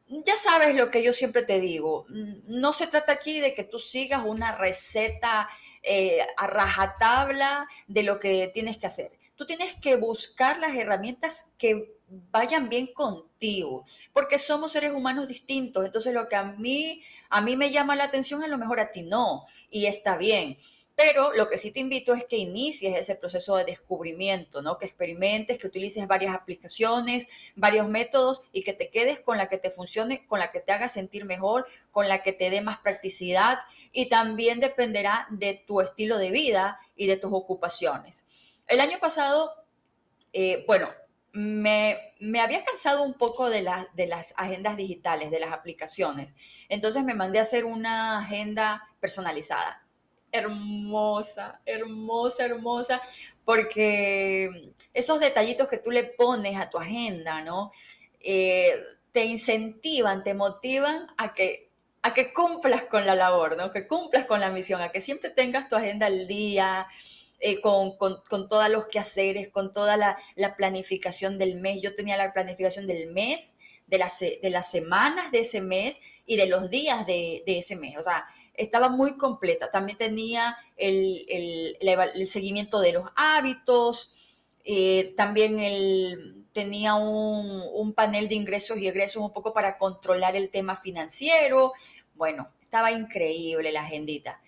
ya 0.09 0.37
sabes 0.37 0.75
lo 0.75 0.91
que 0.91 1.03
yo 1.03 1.13
siempre 1.13 1.43
te 1.43 1.61
digo, 1.61 2.07
no 2.09 2.73
se 2.73 2.87
trata 2.87 3.13
aquí 3.13 3.41
de 3.41 3.55
que 3.55 3.65
tú 3.65 3.79
sigas 3.79 4.25
una 4.25 4.57
receta 4.57 5.49
eh, 5.83 6.21
a 6.37 6.47
rajatabla 6.47 7.69
de 7.87 8.03
lo 8.03 8.19
que 8.19 8.51
tienes 8.53 8.79
que 8.79 8.87
hacer. 8.87 9.13
Tú 9.37 9.47
tienes 9.47 9.75
que 9.75 9.97
buscar 9.97 10.59
las 10.59 10.75
herramientas 10.75 11.47
que 11.59 11.95
vayan 12.09 12.69
bien 12.69 12.89
contigo, 12.93 13.85
porque 14.13 14.39
somos 14.39 14.73
seres 14.73 14.93
humanos 14.93 15.29
distintos. 15.29 15.85
Entonces 15.85 16.15
lo 16.15 16.29
que 16.29 16.37
a 16.37 16.45
mí 16.45 17.03
a 17.31 17.41
mí 17.41 17.57
me 17.57 17.71
llama 17.71 17.97
la 17.97 18.05
atención 18.05 18.43
a 18.43 18.49
lo 18.49 18.59
mejor 18.59 18.81
a 18.81 18.91
ti 18.91 19.03
no, 19.03 19.47
y 19.71 19.87
está 19.87 20.17
bien. 20.17 20.59
Pero 20.99 21.33
lo 21.35 21.49
que 21.49 21.59
sí 21.59 21.71
te 21.71 21.79
invito 21.79 22.13
es 22.13 22.25
que 22.25 22.39
inicies 22.39 22.97
ese 22.97 23.15
proceso 23.15 23.55
de 23.55 23.65
descubrimiento, 23.65 24.63
¿no? 24.63 24.79
Que 24.79 24.87
experimentes, 24.87 25.57
que 25.57 25.69
utilices 25.69 26.09
varias 26.09 26.35
aplicaciones, 26.35 27.29
varios 27.55 27.89
métodos 27.89 28.43
y 28.51 28.65
que 28.65 28.73
te 28.73 28.91
quedes 28.91 29.21
con 29.21 29.39
la 29.39 29.49
que 29.49 29.59
te 29.59 29.71
funcione, 29.71 30.27
con 30.27 30.41
la 30.41 30.51
que 30.51 30.59
te 30.59 30.73
haga 30.73 30.89
sentir 30.89 31.25
mejor, 31.25 31.69
con 31.93 32.09
la 32.09 32.25
que 32.25 32.33
te 32.33 32.51
dé 32.51 32.63
más 32.63 32.79
practicidad 32.79 33.61
y 33.93 34.09
también 34.09 34.59
dependerá 34.59 35.29
de 35.31 35.55
tu 35.69 35.81
estilo 35.81 36.19
de 36.19 36.33
vida 36.33 36.81
y 36.97 37.07
de 37.07 37.17
tus 37.17 37.31
ocupaciones. 37.33 38.25
El 38.67 38.81
año 38.81 38.99
pasado, 38.99 39.55
eh, 40.33 40.65
bueno, 40.67 40.91
me, 41.31 42.13
me, 42.19 42.41
había 42.41 42.65
cansado 42.65 43.05
un 43.05 43.15
poco 43.15 43.51
de, 43.51 43.65
de 43.95 44.07
las 44.09 44.35
agendas 44.37 44.77
digitales, 44.77 45.31
de 45.31 45.39
las 45.39 45.53
aplicaciones. 45.53 46.35
Entonces 46.69 47.05
me 47.05 47.15
mandé 47.15 47.39
a 47.39 47.43
hacer 47.43 47.67
una 47.67 48.19
agenda 48.19 48.89
personalizada 48.99 49.85
hermosa, 50.33 51.61
hermosa, 51.65 52.45
hermosa, 52.45 53.03
porque 53.45 54.73
esos 54.95 55.21
detallitos 55.21 55.69
que 55.69 55.79
tú 55.79 55.91
le 55.91 56.05
pones 56.05 56.57
a 56.57 56.71
tu 56.71 56.79
agenda, 56.79 57.43
¿no? 57.43 57.73
Eh, 58.21 58.75
te 59.13 59.25
incentivan, 59.25 60.23
te 60.23 60.35
motivan 60.35 61.07
a 61.17 61.33
que, 61.33 61.71
a 62.03 62.15
que 62.15 62.33
cumplas 62.33 62.85
con 62.85 63.07
la 63.07 63.15
labor, 63.15 63.57
¿no? 63.57 63.73
Que 63.73 63.87
cumplas 63.87 64.27
con 64.27 64.41
la 64.41 64.51
misión, 64.51 64.81
a 64.81 64.93
que 64.93 65.01
siempre 65.01 65.31
tengas 65.31 65.69
tu 65.69 65.77
agenda 65.77 66.07
al 66.07 66.27
día, 66.27 66.87
eh, 67.41 67.61
con, 67.61 67.97
con, 67.97 68.21
con, 68.29 68.49
todos 68.49 68.69
los 68.69 68.87
quehaceres, 68.87 69.49
con 69.49 69.73
toda 69.73 69.97
la, 69.97 70.19
la, 70.35 70.57
planificación 70.57 71.39
del 71.39 71.55
mes. 71.55 71.81
Yo 71.81 71.95
tenía 71.95 72.17
la 72.17 72.33
planificación 72.33 72.87
del 72.87 73.13
mes, 73.13 73.55
de 73.87 73.99
las, 73.99 74.19
de 74.21 74.51
las 74.51 74.71
semanas 74.71 75.31
de 75.31 75.41
ese 75.41 75.61
mes 75.61 76.01
y 76.27 76.37
de 76.37 76.47
los 76.47 76.69
días 76.69 77.07
de, 77.07 77.43
de 77.47 77.59
ese 77.59 77.77
mes. 77.77 77.97
O 77.97 78.03
sea, 78.03 78.27
estaba 78.59 78.89
muy 78.89 79.17
completa. 79.17 79.71
También 79.71 79.97
tenía 79.97 80.59
el, 80.77 81.77
seguimiento 82.27 82.81
de 82.81 82.93
los 82.93 83.09
hábitos, 83.17 84.37
eh, 84.65 85.15
también 85.17 86.47
tenía 86.53 86.95
un, 86.95 87.95
panel 87.95 88.29
de 88.29 88.35
ingresos 88.35 88.79
y 88.79 88.87
egresos 88.87 89.23
un 89.23 89.33
poco 89.33 89.55
para 89.55 89.79
controlar 89.79 90.37
el 90.37 90.51
tema 90.51 90.77
financiero. 90.77 91.73
Bueno, 92.15 92.47
estaba 92.61 92.93
increíble 92.93 93.73
la 93.73 93.83
agendita. 93.83 94.43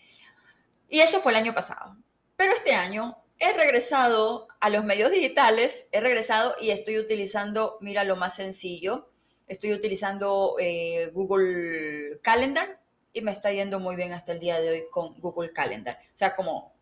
Y 0.89 1.01
eso 1.01 1.21
fue 1.21 1.33
el 1.33 1.39
año 1.39 1.55
pasado. 1.55 1.97
Pero 2.37 2.53
este 2.53 2.75
año 2.75 3.17
he 3.39 3.53
regresado 3.55 4.49
a 4.61 4.71
los 4.71 4.85
medios 4.85 5.11
digitales, 5.11 5.87
he 5.93 6.01
regresado 6.01 6.55
y 6.61 6.71
estoy 6.71 6.99
utilizando, 6.99 7.79
mira 7.81 8.05
lo 8.05 8.17
más 8.17 8.35
sencillo, 8.37 9.11
estoy 9.47 9.73
utilizando 9.73 10.57
eh, 10.59 11.11
Google 11.13 12.21
Calendar 12.23 12.80
y 13.13 13.23
me 13.23 13.33
está 13.33 13.53
yendo 13.53 13.81
muy 13.81 13.97
bien 13.97 14.13
hasta 14.13 14.33
el 14.33 14.41
día 14.41 14.61
de 14.61 14.71
hoy 14.71 14.85
con 14.91 15.19
Google 15.21 15.53
Calendar. 15.53 15.99
O 16.03 16.17
sea, 16.17 16.35
como 16.37 16.73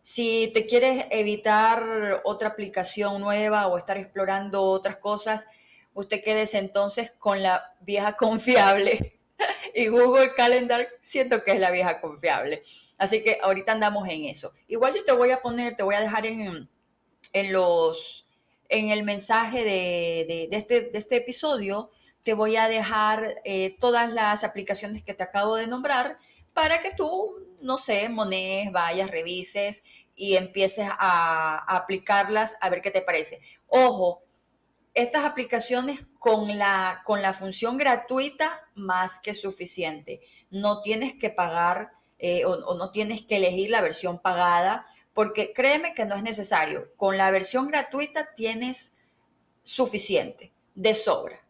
si 0.00 0.50
te 0.52 0.66
quieres 0.66 1.06
evitar 1.10 2.22
otra 2.24 2.48
aplicación 2.48 3.20
nueva 3.20 3.66
o 3.66 3.78
estar 3.78 3.96
explorando 3.96 4.62
otras 4.62 4.98
cosas, 4.98 5.46
usted 5.94 6.22
quédese 6.22 6.58
entonces 6.58 7.10
con 7.10 7.42
la 7.42 7.74
vieja 7.80 8.16
confiable. 8.16 9.18
y 9.74 9.88
Google 9.88 10.34
Calendar 10.34 10.88
siento 11.02 11.42
que 11.42 11.52
es 11.52 11.60
la 11.60 11.70
vieja 11.70 12.00
confiable. 12.00 12.62
Así 12.98 13.22
que 13.22 13.38
ahorita 13.42 13.72
andamos 13.72 14.08
en 14.08 14.26
eso. 14.26 14.52
Igual 14.68 14.94
yo 14.94 15.04
te 15.04 15.12
voy 15.12 15.30
a 15.30 15.42
poner, 15.42 15.74
te 15.74 15.82
voy 15.82 15.94
a 15.94 16.00
dejar 16.00 16.26
en, 16.26 16.68
en 17.32 17.52
los 17.52 18.24
en 18.68 18.90
el 18.90 19.04
mensaje 19.04 19.62
de, 19.62 20.48
de, 20.50 20.56
este, 20.56 20.82
de 20.82 20.98
este 20.98 21.16
episodio 21.16 21.90
te 22.24 22.34
voy 22.34 22.56
a 22.56 22.68
dejar 22.68 23.42
eh, 23.44 23.76
todas 23.78 24.10
las 24.12 24.44
aplicaciones 24.44 25.04
que 25.04 25.14
te 25.14 25.22
acabo 25.22 25.56
de 25.56 25.66
nombrar 25.66 26.18
para 26.54 26.80
que 26.80 26.90
tú, 26.90 27.36
no 27.60 27.78
sé, 27.78 28.08
monees, 28.08 28.72
vayas, 28.72 29.10
revises 29.10 29.84
y 30.16 30.36
empieces 30.36 30.88
a, 30.90 31.76
aplicarlas 31.76 32.56
a 32.60 32.70
ver 32.70 32.80
qué 32.80 32.90
te 32.90 33.02
parece. 33.02 33.40
Ojo, 33.68 34.22
estas 34.94 35.24
aplicaciones 35.24 36.06
con 36.18 36.58
la, 36.58 37.02
con 37.04 37.20
la 37.20 37.34
función 37.34 37.76
gratuita 37.76 38.68
más 38.74 39.18
que 39.18 39.34
suficiente. 39.34 40.20
No 40.50 40.80
tienes 40.80 41.14
que 41.14 41.30
pagar 41.30 41.92
eh, 42.18 42.44
o 42.46 42.74
no 42.74 42.90
tienes 42.90 43.22
que 43.22 43.36
elegir 43.36 43.70
la 43.70 43.82
versión 43.82 44.18
pagada 44.18 44.86
porque 45.12 45.52
créeme 45.52 45.94
que 45.94 46.06
no 46.06 46.14
es 46.14 46.22
necesario. 46.22 46.94
Con 46.96 47.18
la 47.18 47.30
versión 47.30 47.68
gratuita 47.68 48.32
tienes 48.34 48.94
suficiente, 49.62 50.52
de 50.74 50.94
sobra. 50.94 51.43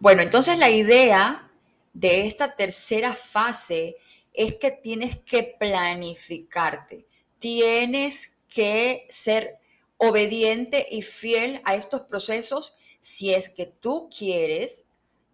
Bueno, 0.00 0.22
entonces 0.22 0.58
la 0.58 0.70
idea 0.70 1.50
de 1.92 2.26
esta 2.26 2.54
tercera 2.54 3.14
fase 3.14 3.96
es 4.32 4.54
que 4.54 4.70
tienes 4.70 5.18
que 5.18 5.42
planificarte, 5.42 7.08
tienes 7.40 8.34
que 8.48 9.06
ser 9.08 9.58
obediente 9.96 10.86
y 10.88 11.02
fiel 11.02 11.60
a 11.64 11.74
estos 11.74 12.02
procesos 12.02 12.74
si 13.00 13.34
es 13.34 13.48
que 13.48 13.66
tú 13.66 14.08
quieres 14.16 14.84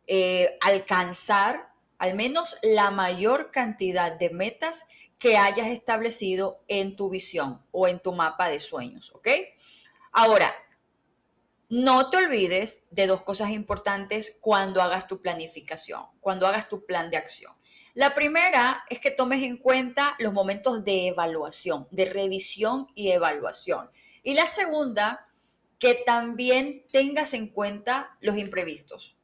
eh, 0.07 0.57
alcanzar 0.63 1.71
al 1.99 2.15
menos 2.15 2.57
la 2.63 2.91
mayor 2.91 3.51
cantidad 3.51 4.13
de 4.13 4.31
metas 4.31 4.87
que 5.19 5.37
hayas 5.37 5.69
establecido 5.69 6.61
en 6.69 6.97
tu 6.97 7.11
visión 7.11 7.63
o 7.71 7.87
en 7.87 8.01
tu 8.01 8.13
mapa 8.13 8.49
de 8.49 8.59
sueños, 8.59 9.13
¿ok? 9.15 9.29
Ahora, 10.13 10.55
no 11.75 12.09
te 12.09 12.19
olvides 12.19 12.85
de 12.93 13.09
dos 13.09 13.23
cosas 13.23 13.51
importantes 13.51 14.37
cuando 14.41 14.81
hagas 14.81 15.09
tu 15.09 15.21
planificación, 15.21 16.05
cuando 16.21 16.47
hagas 16.47 16.69
tu 16.69 16.87
plan 16.87 17.11
de 17.11 17.17
acción. 17.17 17.53
La 17.95 18.15
primera 18.15 18.85
es 18.91 19.01
que 19.01 19.11
tomes 19.11 19.43
en 19.43 19.57
cuenta 19.57 20.15
los 20.21 20.33
momentos 20.33 20.85
de 20.85 21.09
evaluación, 21.09 21.89
de 21.91 22.05
revisión 22.05 22.87
y 22.95 23.11
evaluación. 23.11 23.91
Y 24.23 24.35
la 24.35 24.47
segunda, 24.47 25.27
que 25.81 25.95
también 25.95 26.87
tengas 26.93 27.35
en 27.35 27.49
cuenta 27.49 28.17
los 28.21 28.39
imprevistos. 28.39 29.17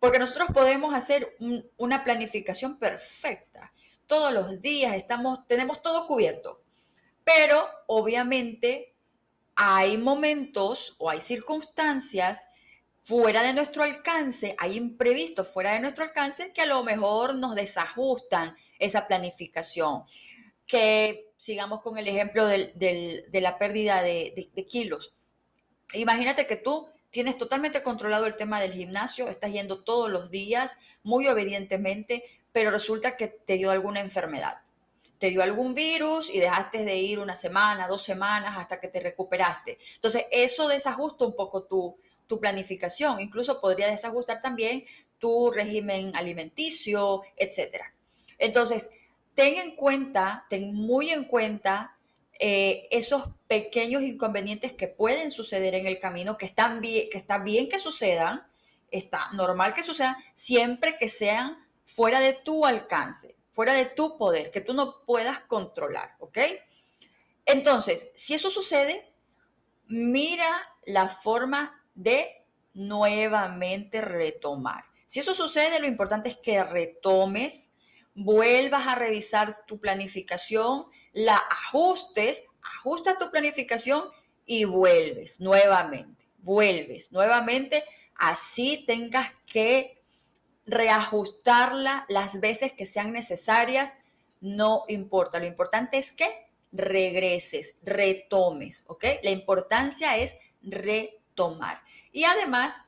Porque 0.00 0.18
nosotros 0.18 0.48
podemos 0.52 0.96
hacer 0.96 1.36
una 1.76 2.02
planificación 2.02 2.80
perfecta. 2.80 3.72
Todos 4.08 4.32
los 4.32 4.60
días 4.60 4.96
estamos, 4.96 5.46
tenemos 5.46 5.82
todo 5.82 6.08
cubierto. 6.08 6.64
Pero 7.22 7.64
obviamente 7.86 8.91
hay 9.56 9.98
momentos 9.98 10.94
o 10.98 11.10
hay 11.10 11.20
circunstancias 11.20 12.48
fuera 13.00 13.42
de 13.42 13.52
nuestro 13.52 13.82
alcance, 13.82 14.54
hay 14.58 14.76
imprevistos 14.76 15.48
fuera 15.48 15.72
de 15.72 15.80
nuestro 15.80 16.04
alcance 16.04 16.52
que 16.52 16.62
a 16.62 16.66
lo 16.66 16.84
mejor 16.84 17.36
nos 17.36 17.54
desajustan 17.54 18.56
esa 18.78 19.08
planificación. 19.08 20.04
Que 20.66 21.32
sigamos 21.36 21.80
con 21.80 21.98
el 21.98 22.08
ejemplo 22.08 22.46
de 22.46 23.40
la 23.42 23.58
pérdida 23.58 24.02
de, 24.02 24.50
de 24.54 24.66
kilos. 24.66 25.12
Imagínate 25.94 26.46
que 26.46 26.56
tú 26.56 26.88
tienes 27.10 27.36
totalmente 27.36 27.82
controlado 27.82 28.26
el 28.26 28.36
tema 28.36 28.60
del 28.60 28.72
gimnasio, 28.72 29.28
estás 29.28 29.52
yendo 29.52 29.82
todos 29.82 30.10
los 30.10 30.30
días 30.30 30.78
muy 31.02 31.26
obedientemente, 31.28 32.24
pero 32.52 32.70
resulta 32.70 33.16
que 33.16 33.28
te 33.28 33.58
dio 33.58 33.70
alguna 33.70 34.00
enfermedad. 34.00 34.62
Te 35.22 35.30
dio 35.30 35.40
algún 35.44 35.72
virus 35.72 36.30
y 36.34 36.40
dejaste 36.40 36.84
de 36.84 36.96
ir 36.96 37.20
una 37.20 37.36
semana, 37.36 37.86
dos 37.86 38.02
semanas 38.02 38.58
hasta 38.58 38.80
que 38.80 38.88
te 38.88 38.98
recuperaste. 38.98 39.78
Entonces, 39.94 40.24
eso 40.32 40.66
desajusta 40.66 41.24
un 41.24 41.36
poco 41.36 41.62
tu, 41.62 41.96
tu 42.26 42.40
planificación. 42.40 43.20
Incluso 43.20 43.60
podría 43.60 43.86
desajustar 43.86 44.40
también 44.40 44.84
tu 45.18 45.52
régimen 45.52 46.10
alimenticio, 46.16 47.22
etc. 47.36 47.84
Entonces, 48.36 48.90
ten 49.34 49.58
en 49.58 49.76
cuenta, 49.76 50.44
ten 50.50 50.74
muy 50.74 51.10
en 51.10 51.22
cuenta 51.22 51.96
eh, 52.40 52.88
esos 52.90 53.22
pequeños 53.46 54.02
inconvenientes 54.02 54.72
que 54.72 54.88
pueden 54.88 55.30
suceder 55.30 55.76
en 55.76 55.86
el 55.86 56.00
camino, 56.00 56.36
que, 56.36 56.48
que 56.48 57.16
está 57.16 57.38
bien 57.38 57.68
que 57.68 57.78
sucedan, 57.78 58.44
está 58.90 59.24
normal 59.34 59.72
que 59.72 59.84
sucedan, 59.84 60.16
siempre 60.34 60.96
que 60.98 61.08
sean 61.08 61.64
fuera 61.84 62.18
de 62.18 62.32
tu 62.32 62.66
alcance, 62.66 63.36
fuera 63.52 63.74
de 63.74 63.84
tu 63.84 64.18
poder, 64.18 64.50
que 64.50 64.60
tú 64.60 64.74
no 64.74 65.04
puedas 65.04 65.40
controlar, 65.42 66.16
¿ok? 66.18 66.38
Entonces, 67.44 68.10
si 68.14 68.34
eso 68.34 68.50
sucede, 68.50 69.14
mira 69.86 70.50
la 70.86 71.08
forma 71.08 71.84
de 71.94 72.44
nuevamente 72.74 74.00
retomar. 74.00 74.84
Si 75.06 75.20
eso 75.20 75.34
sucede, 75.34 75.80
lo 75.80 75.86
importante 75.86 76.30
es 76.30 76.36
que 76.38 76.64
retomes, 76.64 77.72
vuelvas 78.14 78.86
a 78.88 78.94
revisar 78.94 79.66
tu 79.66 79.78
planificación, 79.78 80.86
la 81.12 81.36
ajustes, 81.36 82.44
ajustas 82.62 83.18
tu 83.18 83.30
planificación 83.30 84.08
y 84.46 84.64
vuelves 84.64 85.40
nuevamente, 85.40 86.26
vuelves 86.38 87.12
nuevamente, 87.12 87.84
así 88.14 88.84
tengas 88.86 89.34
que 89.44 90.01
reajustarla 90.66 92.06
las 92.08 92.40
veces 92.40 92.72
que 92.72 92.86
sean 92.86 93.12
necesarias, 93.12 93.98
no 94.40 94.84
importa. 94.88 95.38
Lo 95.38 95.46
importante 95.46 95.98
es 95.98 96.12
que 96.12 96.28
regreses, 96.72 97.76
retomes, 97.82 98.84
¿ok? 98.88 99.04
La 99.22 99.30
importancia 99.30 100.16
es 100.16 100.36
retomar. 100.62 101.82
Y 102.12 102.24
además, 102.24 102.82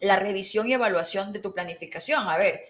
la 0.00 0.16
revisión 0.16 0.68
y 0.68 0.72
evaluación 0.72 1.32
de 1.32 1.40
tu 1.40 1.52
planificación. 1.52 2.28
A 2.28 2.36
ver, 2.36 2.62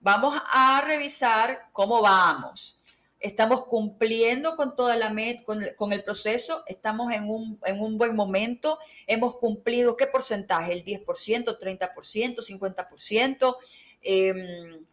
vamos 0.00 0.40
a 0.50 0.82
revisar 0.86 1.68
cómo 1.72 2.02
vamos. 2.02 2.78
Estamos 3.22 3.66
cumpliendo 3.66 4.56
con 4.56 4.74
toda 4.74 4.96
la 4.96 5.10
met, 5.10 5.44
con, 5.44 5.92
el 5.92 6.04
proceso, 6.04 6.64
estamos 6.66 7.12
en 7.12 7.30
un, 7.30 7.60
en 7.64 7.80
un 7.80 7.96
buen 7.96 8.16
momento, 8.16 8.78
hemos 9.06 9.36
cumplido 9.36 9.96
qué 9.96 10.06
porcentaje, 10.06 10.72
el 10.72 10.84
10%, 10.84 11.58
30%, 11.58 12.42
50%. 12.42 13.56
Eh, 14.02 14.84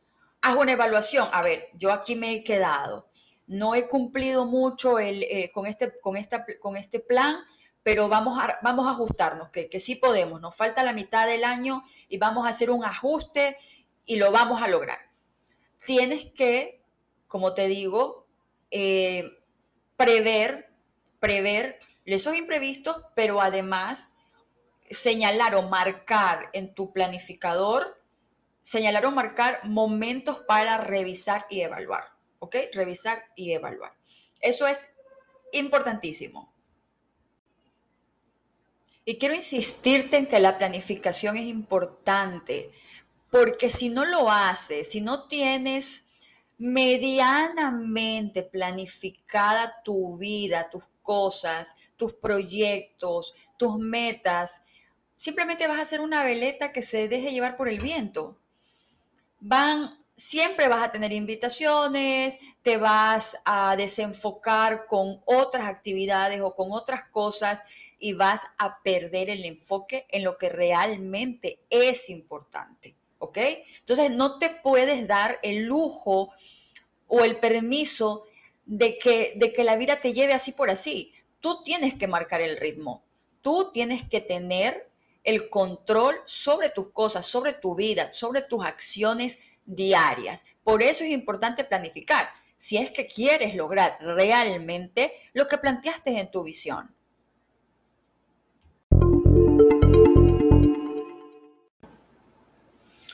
haz 0.41 0.55
una 0.55 0.71
evaluación. 0.71 1.27
A 1.31 1.41
ver, 1.41 1.69
yo 1.73 1.91
aquí 1.91 2.15
me 2.15 2.33
he 2.33 2.43
quedado. 2.43 3.07
No 3.47 3.75
he 3.75 3.87
cumplido 3.87 4.45
mucho 4.45 4.99
el, 4.99 5.23
eh, 5.23 5.51
con, 5.51 5.65
este, 5.65 5.99
con, 5.99 6.15
esta, 6.15 6.45
con 6.59 6.77
este 6.77 6.99
plan, 6.99 7.37
pero 7.83 8.09
vamos 8.09 8.39
a, 8.41 8.59
vamos 8.61 8.87
a 8.87 8.91
ajustarnos, 8.91 9.49
que, 9.49 9.69
que 9.69 9.79
sí 9.79 9.95
podemos. 9.95 10.39
Nos 10.41 10.55
falta 10.55 10.83
la 10.83 10.93
mitad 10.93 11.25
del 11.27 11.43
año 11.43 11.83
y 12.07 12.17
vamos 12.17 12.45
a 12.45 12.49
hacer 12.49 12.69
un 12.69 12.85
ajuste 12.85 13.57
y 14.05 14.17
lo 14.17 14.31
vamos 14.31 14.61
a 14.61 14.67
lograr. 14.67 14.99
Tienes 15.85 16.25
que, 16.25 16.83
como 17.27 17.53
te 17.53 17.67
digo, 17.67 18.18
eh, 18.71 19.37
prever, 19.97 20.71
prever 21.19 21.79
esos 22.05 22.35
imprevistos, 22.35 22.97
pero 23.15 23.41
además 23.41 24.11
señalar 24.89 25.55
o 25.55 25.63
marcar 25.63 26.49
en 26.53 26.73
tu 26.73 26.91
planificador 26.91 27.99
señalar 28.69 29.03
o 29.07 29.11
marcar 29.11 29.61
momentos 29.65 30.41
para 30.47 30.77
revisar 30.77 31.47
y 31.49 31.61
evaluar. 31.61 32.03
¿Ok? 32.37 32.55
Revisar 32.71 33.25
y 33.35 33.53
evaluar. 33.53 33.93
Eso 34.41 34.67
es 34.67 34.89
importantísimo. 35.53 36.53
Y 39.05 39.17
quiero 39.17 39.33
insistirte 39.33 40.17
en 40.17 40.27
que 40.27 40.39
la 40.39 40.59
planificación 40.59 41.35
es 41.35 41.47
importante, 41.47 42.71
porque 43.31 43.71
si 43.71 43.89
no 43.89 44.05
lo 44.05 44.29
haces, 44.29 44.91
si 44.91 45.01
no 45.01 45.27
tienes 45.27 46.08
medianamente 46.59 48.43
planificada 48.43 49.81
tu 49.83 50.17
vida, 50.17 50.69
tus 50.69 50.83
cosas, 51.01 51.75
tus 51.95 52.13
proyectos, 52.13 53.33
tus 53.57 53.79
metas, 53.79 54.61
simplemente 55.15 55.67
vas 55.67 55.79
a 55.79 55.85
ser 55.85 56.01
una 56.01 56.23
veleta 56.23 56.71
que 56.71 56.83
se 56.83 57.07
deje 57.07 57.31
llevar 57.31 57.55
por 57.57 57.69
el 57.69 57.79
viento. 57.79 58.37
Van, 59.39 60.05
siempre 60.17 60.67
vas 60.67 60.83
a 60.83 60.91
tener 60.91 61.13
invitaciones, 61.13 62.37
te 62.61 62.77
vas 62.77 63.37
a 63.45 63.75
desenfocar 63.77 64.85
con 64.85 65.21
otras 65.25 65.65
actividades 65.65 66.41
o 66.41 66.55
con 66.55 66.73
otras 66.73 67.05
cosas 67.09 67.63
y 67.99 68.13
vas 68.13 68.47
a 68.57 68.83
perder 68.83 69.29
el 69.29 69.45
enfoque 69.45 70.05
en 70.09 70.25
lo 70.25 70.37
que 70.37 70.49
realmente 70.49 71.59
es 71.69 72.09
importante, 72.09 72.95
¿ok? 73.19 73.37
Entonces 73.79 74.11
no 74.11 74.39
te 74.39 74.49
puedes 74.49 75.07
dar 75.07 75.39
el 75.43 75.65
lujo 75.65 76.31
o 77.07 77.23
el 77.23 77.39
permiso 77.39 78.23
de 78.65 78.97
que, 78.97 79.33
de 79.35 79.53
que 79.53 79.63
la 79.63 79.75
vida 79.75 79.97
te 79.97 80.13
lleve 80.13 80.33
así 80.33 80.51
por 80.51 80.69
así. 80.69 81.13
Tú 81.39 81.63
tienes 81.63 81.95
que 81.95 82.07
marcar 82.07 82.41
el 82.41 82.57
ritmo. 82.57 83.03
Tú 83.41 83.71
tienes 83.71 84.07
que 84.07 84.21
tener 84.21 84.89
el 85.23 85.49
control 85.49 86.15
sobre 86.25 86.69
tus 86.69 86.89
cosas, 86.89 87.25
sobre 87.25 87.53
tu 87.53 87.75
vida, 87.75 88.11
sobre 88.13 88.41
tus 88.41 88.65
acciones 88.65 89.39
diarias. 89.65 90.45
Por 90.63 90.81
eso 90.83 91.03
es 91.03 91.11
importante 91.11 91.63
planificar 91.63 92.29
si 92.55 92.77
es 92.77 92.91
que 92.91 93.07
quieres 93.07 93.55
lograr 93.55 93.97
realmente 94.01 95.13
lo 95.33 95.47
que 95.47 95.57
planteaste 95.57 96.19
en 96.19 96.29
tu 96.29 96.43
visión. 96.43 96.93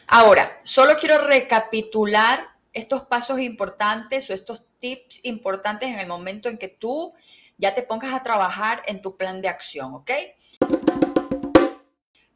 Ahora, 0.08 0.60
solo 0.64 0.94
quiero 1.00 1.18
recapitular 1.26 2.56
estos 2.74 3.04
pasos 3.04 3.40
importantes 3.40 4.30
o 4.30 4.34
estos 4.34 4.66
tips 4.80 5.22
importantes 5.24 5.90
en 5.90 6.00
el 6.00 6.08
momento 6.08 6.48
en 6.48 6.58
que 6.58 6.68
tú 6.68 7.14
ya 7.58 7.74
te 7.74 7.82
pongas 7.82 8.14
a 8.14 8.22
trabajar 8.22 8.84
en 8.86 9.02
tu 9.02 9.18
plan 9.18 9.42
de 9.42 9.48
acción, 9.48 9.96
¿ok? 9.96 10.12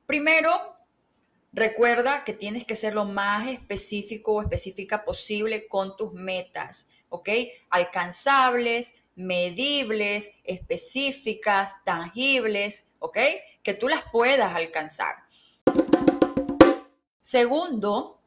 Primero, 0.05 0.49
recuerda 1.51 2.23
que 2.23 2.33
tienes 2.33 2.65
que 2.65 2.75
ser 2.75 2.95
lo 2.95 3.05
más 3.05 3.47
específico 3.47 4.33
o 4.33 4.41
específica 4.41 5.05
posible 5.05 5.67
con 5.67 5.95
tus 5.95 6.13
metas, 6.13 6.87
¿ok? 7.09 7.29
Alcanzables, 7.69 8.95
medibles, 9.15 10.31
específicas, 10.43 11.83
tangibles, 11.83 12.87
¿ok? 12.99 13.17
Que 13.61 13.73
tú 13.73 13.89
las 13.89 14.03
puedas 14.11 14.55
alcanzar. 14.55 15.28
Segundo, 17.21 18.19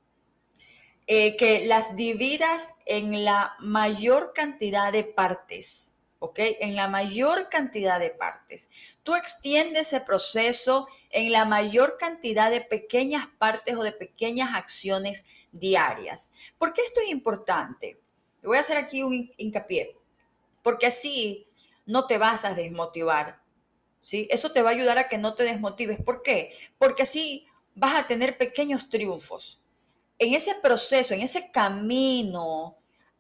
eh, 1.07 1.37
que 1.37 1.67
las 1.67 1.97
dividas 1.97 2.75
en 2.87 3.25
la 3.25 3.57
mayor 3.61 4.33
cantidad 4.35 4.93
de 4.93 5.05
partes. 5.05 5.93
¿ok? 6.23 6.39
En 6.61 6.77
la 6.77 6.87
mayor 6.87 7.49
cantidad 7.49 7.99
de 7.99 8.11
partes. 8.11 8.71
Tú 9.03 9.17
extiendes 9.17 9.89
ese 9.89 10.01
proceso 10.01 10.87
en 11.11 11.33
la 11.33 11.45
mayor 11.45 11.97
cantidad 11.99 12.49
de 12.49 12.61
pequeñas 12.61 13.27
partes 13.39 13.75
o 13.75 13.83
de 13.83 13.91
pequeñas 13.91 14.55
acciones 14.55 15.25
diarias. 15.51 16.31
¿Por 16.59 16.73
qué 16.75 16.83
esto 16.83 17.01
es 17.01 17.11
importante? 17.11 18.01
Voy 18.45 18.57
a 18.57 18.61
hacer 18.61 18.77
aquí 18.77 19.03
un 19.03 19.33
hincapié, 19.37 19.97
porque 20.63 20.87
así 20.87 21.49
no 21.87 22.07
te 22.07 22.19
vas 22.19 22.45
a 22.45 22.55
desmotivar, 22.55 23.43
¿sí? 24.01 24.29
Eso 24.31 24.53
te 24.53 24.63
va 24.63 24.71
a 24.71 24.75
ayudar 24.75 24.99
a 24.99 25.09
que 25.09 25.19
no 25.19 25.35
te 25.35 25.43
desmotives. 25.43 26.01
¿Por 26.01 26.23
qué? 26.23 26.57
Porque 26.79 27.03
así 27.03 27.49
vas 27.75 27.99
a 27.99 28.07
tener 28.07 28.39
pequeños 28.39 28.91
triunfos. 28.91 29.61
En 30.19 30.35
ese 30.35 30.55
proceso, 30.57 31.15
en 31.15 31.21
ese 31.21 31.51
camino 31.51 32.77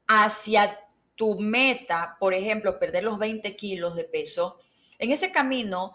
hacia 0.07 0.79
tu 1.17 1.39
meta, 1.39 2.17
por 2.21 2.35
ejemplo, 2.35 2.79
perder 2.79 3.05
los 3.05 3.19
20 3.19 3.55
kilos 3.57 3.97
de 3.97 4.05
peso, 4.05 4.59
en 4.99 5.11
ese 5.11 5.33
camino 5.33 5.95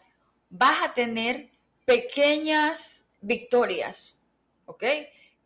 vas 0.49 0.83
a 0.83 0.93
tener 0.93 1.49
pequeñas 1.85 3.05
victorias, 3.21 4.27
¿ok? 4.65 4.83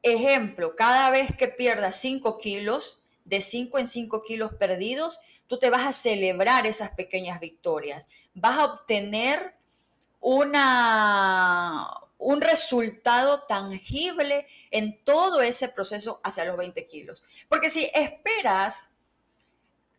Ejemplo, 0.03 0.75
cada 0.75 1.11
vez 1.11 1.35
que 1.35 1.47
pierdas 1.47 1.99
5 2.01 2.37
kilos, 2.37 2.99
de 3.25 3.41
5 3.41 3.77
en 3.79 3.87
5 3.87 4.23
kilos 4.23 4.53
perdidos, 4.53 5.19
tú 5.47 5.59
te 5.59 5.69
vas 5.69 5.85
a 5.85 5.93
celebrar 5.93 6.65
esas 6.65 6.91
pequeñas 6.91 7.39
victorias. 7.39 8.09
Vas 8.33 8.57
a 8.57 8.65
obtener 8.65 9.55
una, 10.19 11.87
un 12.21 12.39
resultado 12.39 13.43
tangible 13.43 14.47
en 14.69 15.03
todo 15.03 15.41
ese 15.41 15.69
proceso 15.69 16.21
hacia 16.23 16.45
los 16.45 16.55
20 16.55 16.85
kilos. 16.85 17.23
Porque 17.49 17.69
si 17.69 17.89
esperas 17.93 18.91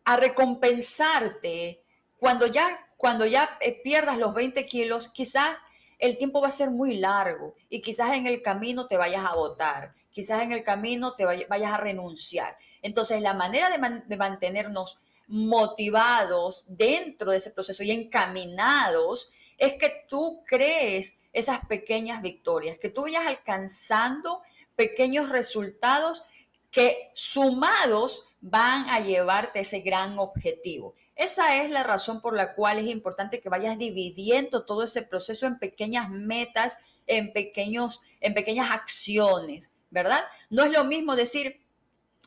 a 0.05 0.15
recompensarte 0.17 1.83
cuando 2.17 2.47
ya, 2.47 2.87
cuando 2.95 3.25
ya 3.25 3.57
eh, 3.59 3.79
pierdas 3.83 4.17
los 4.17 4.33
20 4.33 4.65
kilos, 4.65 5.09
quizás 5.09 5.63
el 5.99 6.15
tiempo 6.15 6.41
va 6.41 6.47
a 6.47 6.51
ser 6.51 6.71
muy 6.71 6.95
largo 6.95 7.55
y 7.69 7.81
quizás 7.81 8.13
en 8.13 8.25
el 8.25 8.41
camino 8.41 8.87
te 8.87 8.97
vayas 8.97 9.25
a 9.25 9.35
votar, 9.35 9.93
quizás 10.11 10.41
en 10.43 10.53
el 10.53 10.63
camino 10.63 11.15
te 11.15 11.25
vayas 11.25 11.73
a 11.73 11.77
renunciar. 11.77 12.57
Entonces, 12.81 13.21
la 13.21 13.33
manera 13.33 13.69
de, 13.69 14.15
mantenernos 14.17 14.99
motivados 15.27 16.65
dentro 16.69 17.31
de 17.31 17.37
ese 17.37 17.51
proceso 17.51 17.83
y 17.83 17.91
encaminados 17.91 19.29
es 19.63 19.75
que 19.75 20.05
tú 20.09 20.43
crees 20.45 21.19
esas 21.31 21.65
pequeñas 21.67 22.21
victorias, 22.21 22.77
que 22.79 22.89
tú 22.89 23.03
vayas 23.03 23.25
alcanzando 23.25 24.41
pequeños 24.75 25.29
resultados 25.29 26.25
que 26.69 27.11
sumados 27.13 28.27
van 28.41 28.89
a 28.89 28.99
llevarte 28.99 29.61
ese 29.61 29.79
gran 29.79 30.19
objetivo. 30.19 30.95
Esa 31.15 31.63
es 31.63 31.69
la 31.69 31.83
razón 31.83 32.19
por 32.19 32.35
la 32.35 32.55
cual 32.55 32.77
es 32.79 32.87
importante 32.87 33.39
que 33.39 33.47
vayas 33.47 33.77
dividiendo 33.77 34.65
todo 34.65 34.83
ese 34.83 35.03
proceso 35.03 35.45
en 35.45 35.59
pequeñas 35.59 36.09
metas, 36.09 36.79
en, 37.07 37.31
pequeños, 37.31 38.01
en 38.19 38.33
pequeñas 38.33 38.69
acciones, 38.69 39.75
¿verdad? 39.91 40.19
No 40.49 40.65
es 40.65 40.73
lo 40.73 40.83
mismo 40.83 41.15
decir, 41.15 41.61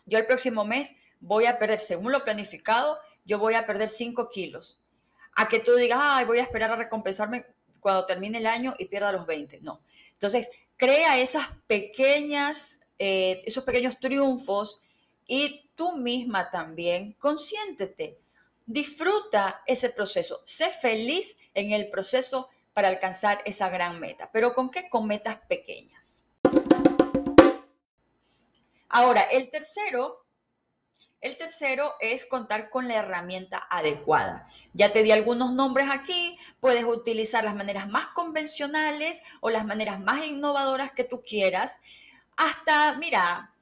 yo 0.07 0.19
el 0.19 0.27
próximo 0.27 0.65
mes 0.65 0.95
voy 1.21 1.45
a 1.45 1.59
perder, 1.59 1.81
según 1.81 2.13
lo 2.13 2.25
planificado, 2.25 2.99
yo 3.27 3.39
voy 3.39 3.55
a 3.55 3.67
perder 3.67 3.91
5 3.91 4.31
kilos. 4.31 4.81
A 5.37 5.49
que 5.49 5.61
tú 5.61 5.75
digas, 5.75 5.99
ay, 6.03 6.25
voy 6.25 6.39
a 6.39 6.43
esperar 6.43 6.71
a 6.71 6.77
recompensarme 6.77 7.47
cuando 7.81 8.05
termine 8.05 8.39
el 8.39 8.47
año 8.47 8.75
y 8.79 8.87
pierda 8.87 9.13
los 9.13 9.27
20. 9.27 9.61
No. 9.61 9.81
Entonces, 10.13 10.51
crea 10.77 11.19
esas 11.19 11.47
pequeñas, 11.67 12.81
eh, 12.99 13.43
esos 13.47 13.65
pequeños 13.65 14.01
triunfos 14.01 14.81
y 15.27 15.71
tú 15.77 15.97
misma 15.97 16.51
también, 16.51 17.13
consiéntete 17.19 18.19
Disfruta 18.69 19.63
ese 19.65 19.91
proceso. 19.91 20.43
Sé 20.45 20.71
feliz 20.71 21.37
en 21.55 21.71
el 21.71 21.89
proceso 21.89 22.51
para 22.75 22.89
alcanzar 22.89 23.41
esa 23.45 23.69
gran 23.69 24.01
meta. 24.01 24.29
¿Pero 24.33 24.55
con 24.55 24.71
qué? 24.71 24.89
Con 24.89 25.07
metas 25.07 25.39
pequeñas. 25.49 26.25
Ahora, 28.89 29.23
el 29.23 29.51
tercero, 29.51 30.26
el 31.21 31.37
tercero 31.37 31.95
es 32.01 32.25
contar 32.25 32.71
con 32.71 32.89
la 32.89 32.95
herramienta 32.95 33.61
adecuada. 33.71 34.47
Ya 34.75 34.93
te 34.93 35.03
di 35.03 35.13
algunos 35.13 35.53
nombres 35.53 35.89
aquí. 35.91 36.39
Puedes 36.61 36.85
utilizar 36.85 37.45
las 37.45 37.55
maneras 37.55 37.89
más 37.89 38.09
convencionales 38.09 39.23
o 39.41 39.51
las 39.51 39.65
maneras 39.65 40.01
más 40.01 40.25
innovadoras 40.27 40.93
que 40.93 41.05
tú 41.05 41.23
quieras. 41.23 41.81
Hasta, 42.37 42.95
mira, 42.95 43.55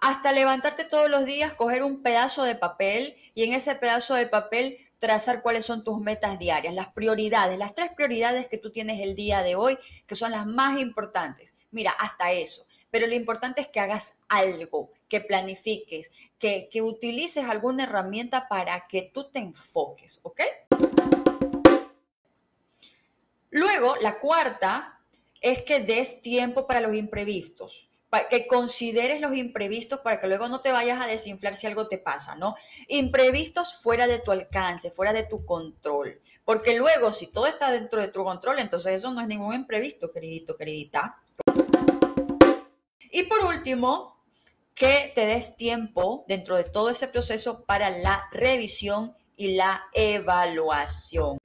hasta 0.00 0.32
levantarte 0.32 0.84
todos 0.84 1.10
los 1.10 1.24
días, 1.24 1.54
coger 1.54 1.82
un 1.82 2.02
pedazo 2.02 2.44
de 2.44 2.54
papel 2.54 3.16
y 3.34 3.44
en 3.44 3.54
ese 3.54 3.74
pedazo 3.74 4.14
de 4.14 4.26
papel 4.26 4.78
trazar 4.98 5.42
cuáles 5.42 5.64
son 5.64 5.82
tus 5.82 5.98
metas 5.98 6.38
diarias, 6.38 6.74
las 6.74 6.92
prioridades, 6.92 7.58
las 7.58 7.74
tres 7.74 7.90
prioridades 7.96 8.48
que 8.48 8.58
tú 8.58 8.70
tienes 8.70 9.00
el 9.00 9.14
día 9.14 9.42
de 9.42 9.56
hoy, 9.56 9.78
que 10.06 10.14
son 10.14 10.30
las 10.30 10.46
más 10.46 10.78
importantes. 10.78 11.54
Mira, 11.70 11.90
hasta 11.92 12.32
eso. 12.32 12.66
Pero 12.90 13.06
lo 13.06 13.14
importante 13.14 13.62
es 13.62 13.68
que 13.68 13.80
hagas 13.80 14.14
algo, 14.28 14.90
que 15.10 15.20
planifiques, 15.20 16.12
que, 16.38 16.70
utilices 16.80 17.44
alguna 17.44 17.84
herramienta 17.84 18.48
para 18.48 18.86
que 18.88 19.02
tú 19.02 19.30
te 19.30 19.40
enfoques, 19.40 20.20
¿ok? 20.22 20.40
Luego, 23.50 23.96
la 23.96 24.18
cuarta 24.20 25.00
es 25.42 25.62
que 25.64 25.80
des 25.80 26.22
tiempo 26.22 26.66
para 26.66 26.80
los 26.80 26.94
imprevistos 26.94 27.88
que 28.28 28.48
consideres 28.48 29.20
los 29.20 29.36
imprevistos 29.36 30.00
para 30.00 30.18
que 30.18 30.26
luego 30.26 30.48
no 30.48 30.60
te 30.60 30.72
vayas 30.72 31.00
a 31.00 31.06
desinflar 31.06 31.54
si 31.54 31.68
algo 31.68 31.86
te 31.86 31.96
pasa, 31.96 32.34
¿no? 32.34 32.56
Imprevistos 32.88 33.78
fuera 33.80 34.08
de 34.08 34.18
tu 34.18 34.32
alcance, 34.32 34.90
fuera 34.90 35.12
de 35.12 35.22
tu 35.22 35.46
control. 35.46 36.20
Porque 36.44 36.76
luego, 36.76 37.12
si 37.12 37.28
todo 37.28 37.46
está 37.46 37.70
dentro 37.70 38.00
de 38.00 38.08
tu 38.08 38.24
control, 38.24 38.58
entonces 38.58 38.94
eso 38.94 39.12
no 39.12 39.20
es 39.20 39.28
ningún 39.28 39.54
imprevisto, 39.54 40.10
queridito, 40.10 40.56
queridita. 40.56 41.22
Y 43.12 43.22
por 43.24 43.44
último, 43.44 44.19
que 44.80 45.12
te 45.14 45.26
des 45.26 45.58
tiempo 45.58 46.24
dentro 46.26 46.56
de 46.56 46.64
todo 46.64 46.88
ese 46.88 47.06
proceso 47.06 47.64
para 47.64 47.90
la 47.90 48.30
revisión 48.32 49.14
y 49.36 49.54
la 49.54 49.84
evaluación. 49.92 51.36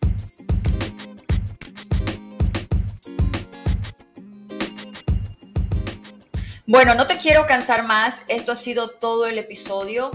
Bueno, 6.65 6.95
no 6.95 7.07
te 7.07 7.17
quiero 7.17 7.45
cansar 7.45 7.85
más. 7.85 8.21
Esto 8.29 8.53
ha 8.53 8.55
sido 8.55 8.91
todo 8.91 9.25
el 9.25 9.37
episodio 9.37 10.11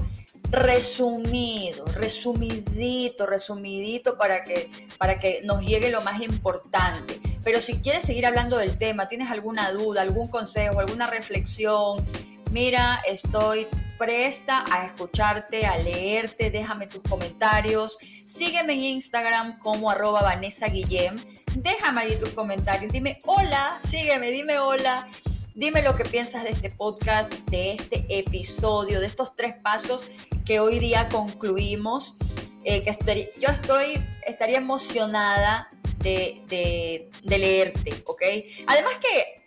resumido, 0.50 1.85
resumidito, 1.88 3.26
resumidito 3.26 4.16
para 4.16 4.46
que, 4.46 4.70
para 4.96 5.18
que 5.18 5.42
nos 5.44 5.61
llegue 5.61 5.90
lo 5.90 6.00
más 6.00 6.22
importante. 6.22 7.20
Pero 7.44 7.61
si 7.61 7.83
quieres 7.83 8.02
seguir 8.02 8.24
hablando 8.24 8.56
del 8.56 8.78
tema, 8.78 9.09
tienes 9.09 9.30
alguna 9.30 9.70
duda, 9.72 10.00
algún 10.00 10.28
consejo, 10.28 10.80
alguna 10.80 11.06
reflexión, 11.06 12.06
mira, 12.50 13.00
estoy 13.08 13.66
presta 13.98 14.64
a 14.70 14.86
escucharte, 14.86 15.66
a 15.66 15.76
leerte, 15.76 16.50
déjame 16.50 16.86
tus 16.86 17.02
comentarios. 17.02 17.98
Sígueme 18.24 18.72
en 18.74 18.80
Instagram 18.80 19.58
como 19.58 19.90
arroba 19.90 20.22
Vanessa 20.22 20.68
Guillem. 20.68 21.22
Déjame 21.56 22.02
ahí 22.02 22.16
tus 22.16 22.30
comentarios. 22.30 22.92
Dime 22.92 23.18
hola, 23.26 23.78
sígueme, 23.82 24.30
dime 24.30 24.58
hola. 24.58 25.08
Dime 25.54 25.82
lo 25.82 25.96
que 25.96 26.04
piensas 26.04 26.44
de 26.44 26.50
este 26.50 26.70
podcast, 26.70 27.30
de 27.50 27.72
este 27.72 28.06
episodio, 28.08 29.00
de 29.00 29.06
estos 29.06 29.36
tres 29.36 29.54
pasos 29.62 30.06
que 30.46 30.60
hoy 30.60 30.78
día 30.78 31.08
concluimos. 31.08 32.16
Eh, 32.64 32.82
que 32.82 33.30
yo 33.38 33.48
estoy, 33.48 34.02
estaría 34.26 34.58
emocionada 34.58 35.70
de, 35.98 36.42
de, 36.48 37.10
de 37.22 37.38
leerte, 37.38 38.02
¿ok? 38.06 38.22
Además 38.66 38.94
que 39.00 39.39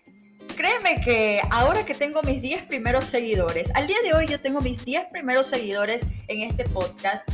créeme 0.64 1.02
que 1.02 1.42
ahora 1.52 1.84
que 1.84 1.94
tengo 1.94 2.22
mis 2.24 2.42
10 2.42 2.64
primeros 2.64 3.04
seguidores, 3.04 3.70
al 3.76 3.86
día 3.86 3.98
de 4.02 4.14
hoy 4.14 4.28
yo 4.28 4.40
tengo 4.40 4.62
mis 4.62 4.86
10 4.86 5.08
primeros 5.12 5.48
seguidores 5.48 6.06
en 6.30 6.40
este 6.40 6.64
podcast 6.70 7.28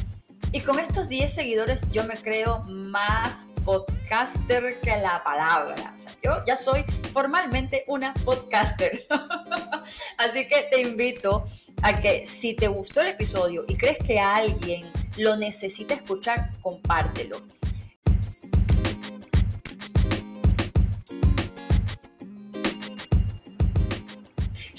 y 0.51 0.61
con 0.61 0.79
estos 0.79 1.09
10 1.09 1.31
seguidores 1.31 1.87
yo 1.91 2.03
me 2.05 2.15
creo 2.15 2.63
más 2.63 3.47
podcaster 3.65 4.81
que 4.81 4.97
la 4.97 5.23
palabra. 5.23 5.93
O 5.95 5.99
sea, 5.99 6.11
yo 6.23 6.43
ya 6.47 6.55
soy 6.55 6.83
formalmente 7.13 7.83
una 7.85 8.15
podcaster. 8.25 9.05
Así 10.17 10.47
que 10.47 10.67
te 10.71 10.81
invito 10.81 11.45
a 11.83 11.99
que 12.01 12.25
si 12.25 12.55
te 12.55 12.67
gustó 12.67 13.01
el 13.01 13.09
episodio 13.09 13.63
y 13.67 13.75
crees 13.75 13.99
que 13.99 14.19
alguien 14.19 14.91
lo 15.17 15.37
necesita 15.37 15.93
escuchar, 15.93 16.49
compártelo. 16.63 17.43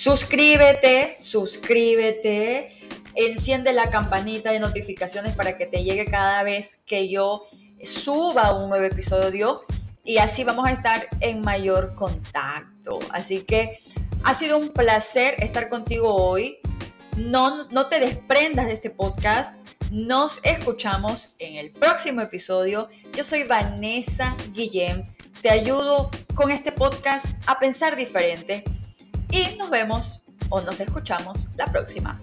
Suscríbete, 0.01 1.15
suscríbete 1.21 2.75
enciende 3.17 3.75
la 3.75 3.91
campanita 3.91 4.51
de 4.51 4.59
notificaciones 4.59 5.35
para 5.35 5.59
que 5.59 5.67
te 5.67 5.85
llegue 5.85 6.07
cada 6.07 6.43
vez 6.43 6.79
que 6.87 7.11
yo 7.11 7.43
suba 7.85 8.55
un 8.55 8.71
nuevo 8.71 8.87
episodio 8.87 9.63
y 10.03 10.17
así 10.17 10.43
vamos 10.43 10.67
a 10.67 10.73
estar 10.73 11.07
en 11.21 11.43
mayor 11.43 11.95
contacto. 11.97 12.99
Así 13.11 13.43
que 13.43 13.79
ha 14.25 14.33
sido 14.33 14.57
un 14.57 14.71
placer 14.71 15.35
estar 15.37 15.69
contigo 15.69 16.15
hoy. 16.15 16.61
No, 17.19 17.65
no 17.65 17.89
te 17.89 18.01
desprendas 18.01 18.69
de 18.69 18.73
este 18.73 18.89
podcast. 18.89 19.55
Nos 19.91 20.41
escuchamos 20.45 21.35
en 21.39 21.57
el 21.57 21.73
próximo 21.73 22.23
episodio. 22.23 22.89
Yo 23.15 23.23
soy 23.23 23.43
Vanessa 23.43 24.35
Guillem. 24.55 25.05
Te 25.43 25.51
ayudo 25.51 26.11
con 26.35 26.51
este 26.51 26.73
podcast 26.73 27.27
a 27.47 27.59
pensar 27.59 27.97
diferente 27.97 28.65
y 29.33 29.57
nos 29.57 29.71
vemos 29.71 30.21
o 30.49 30.61
nos 30.61 30.81
escuchamos 30.81 31.49
la 31.57 31.67
próxima. 31.67 32.21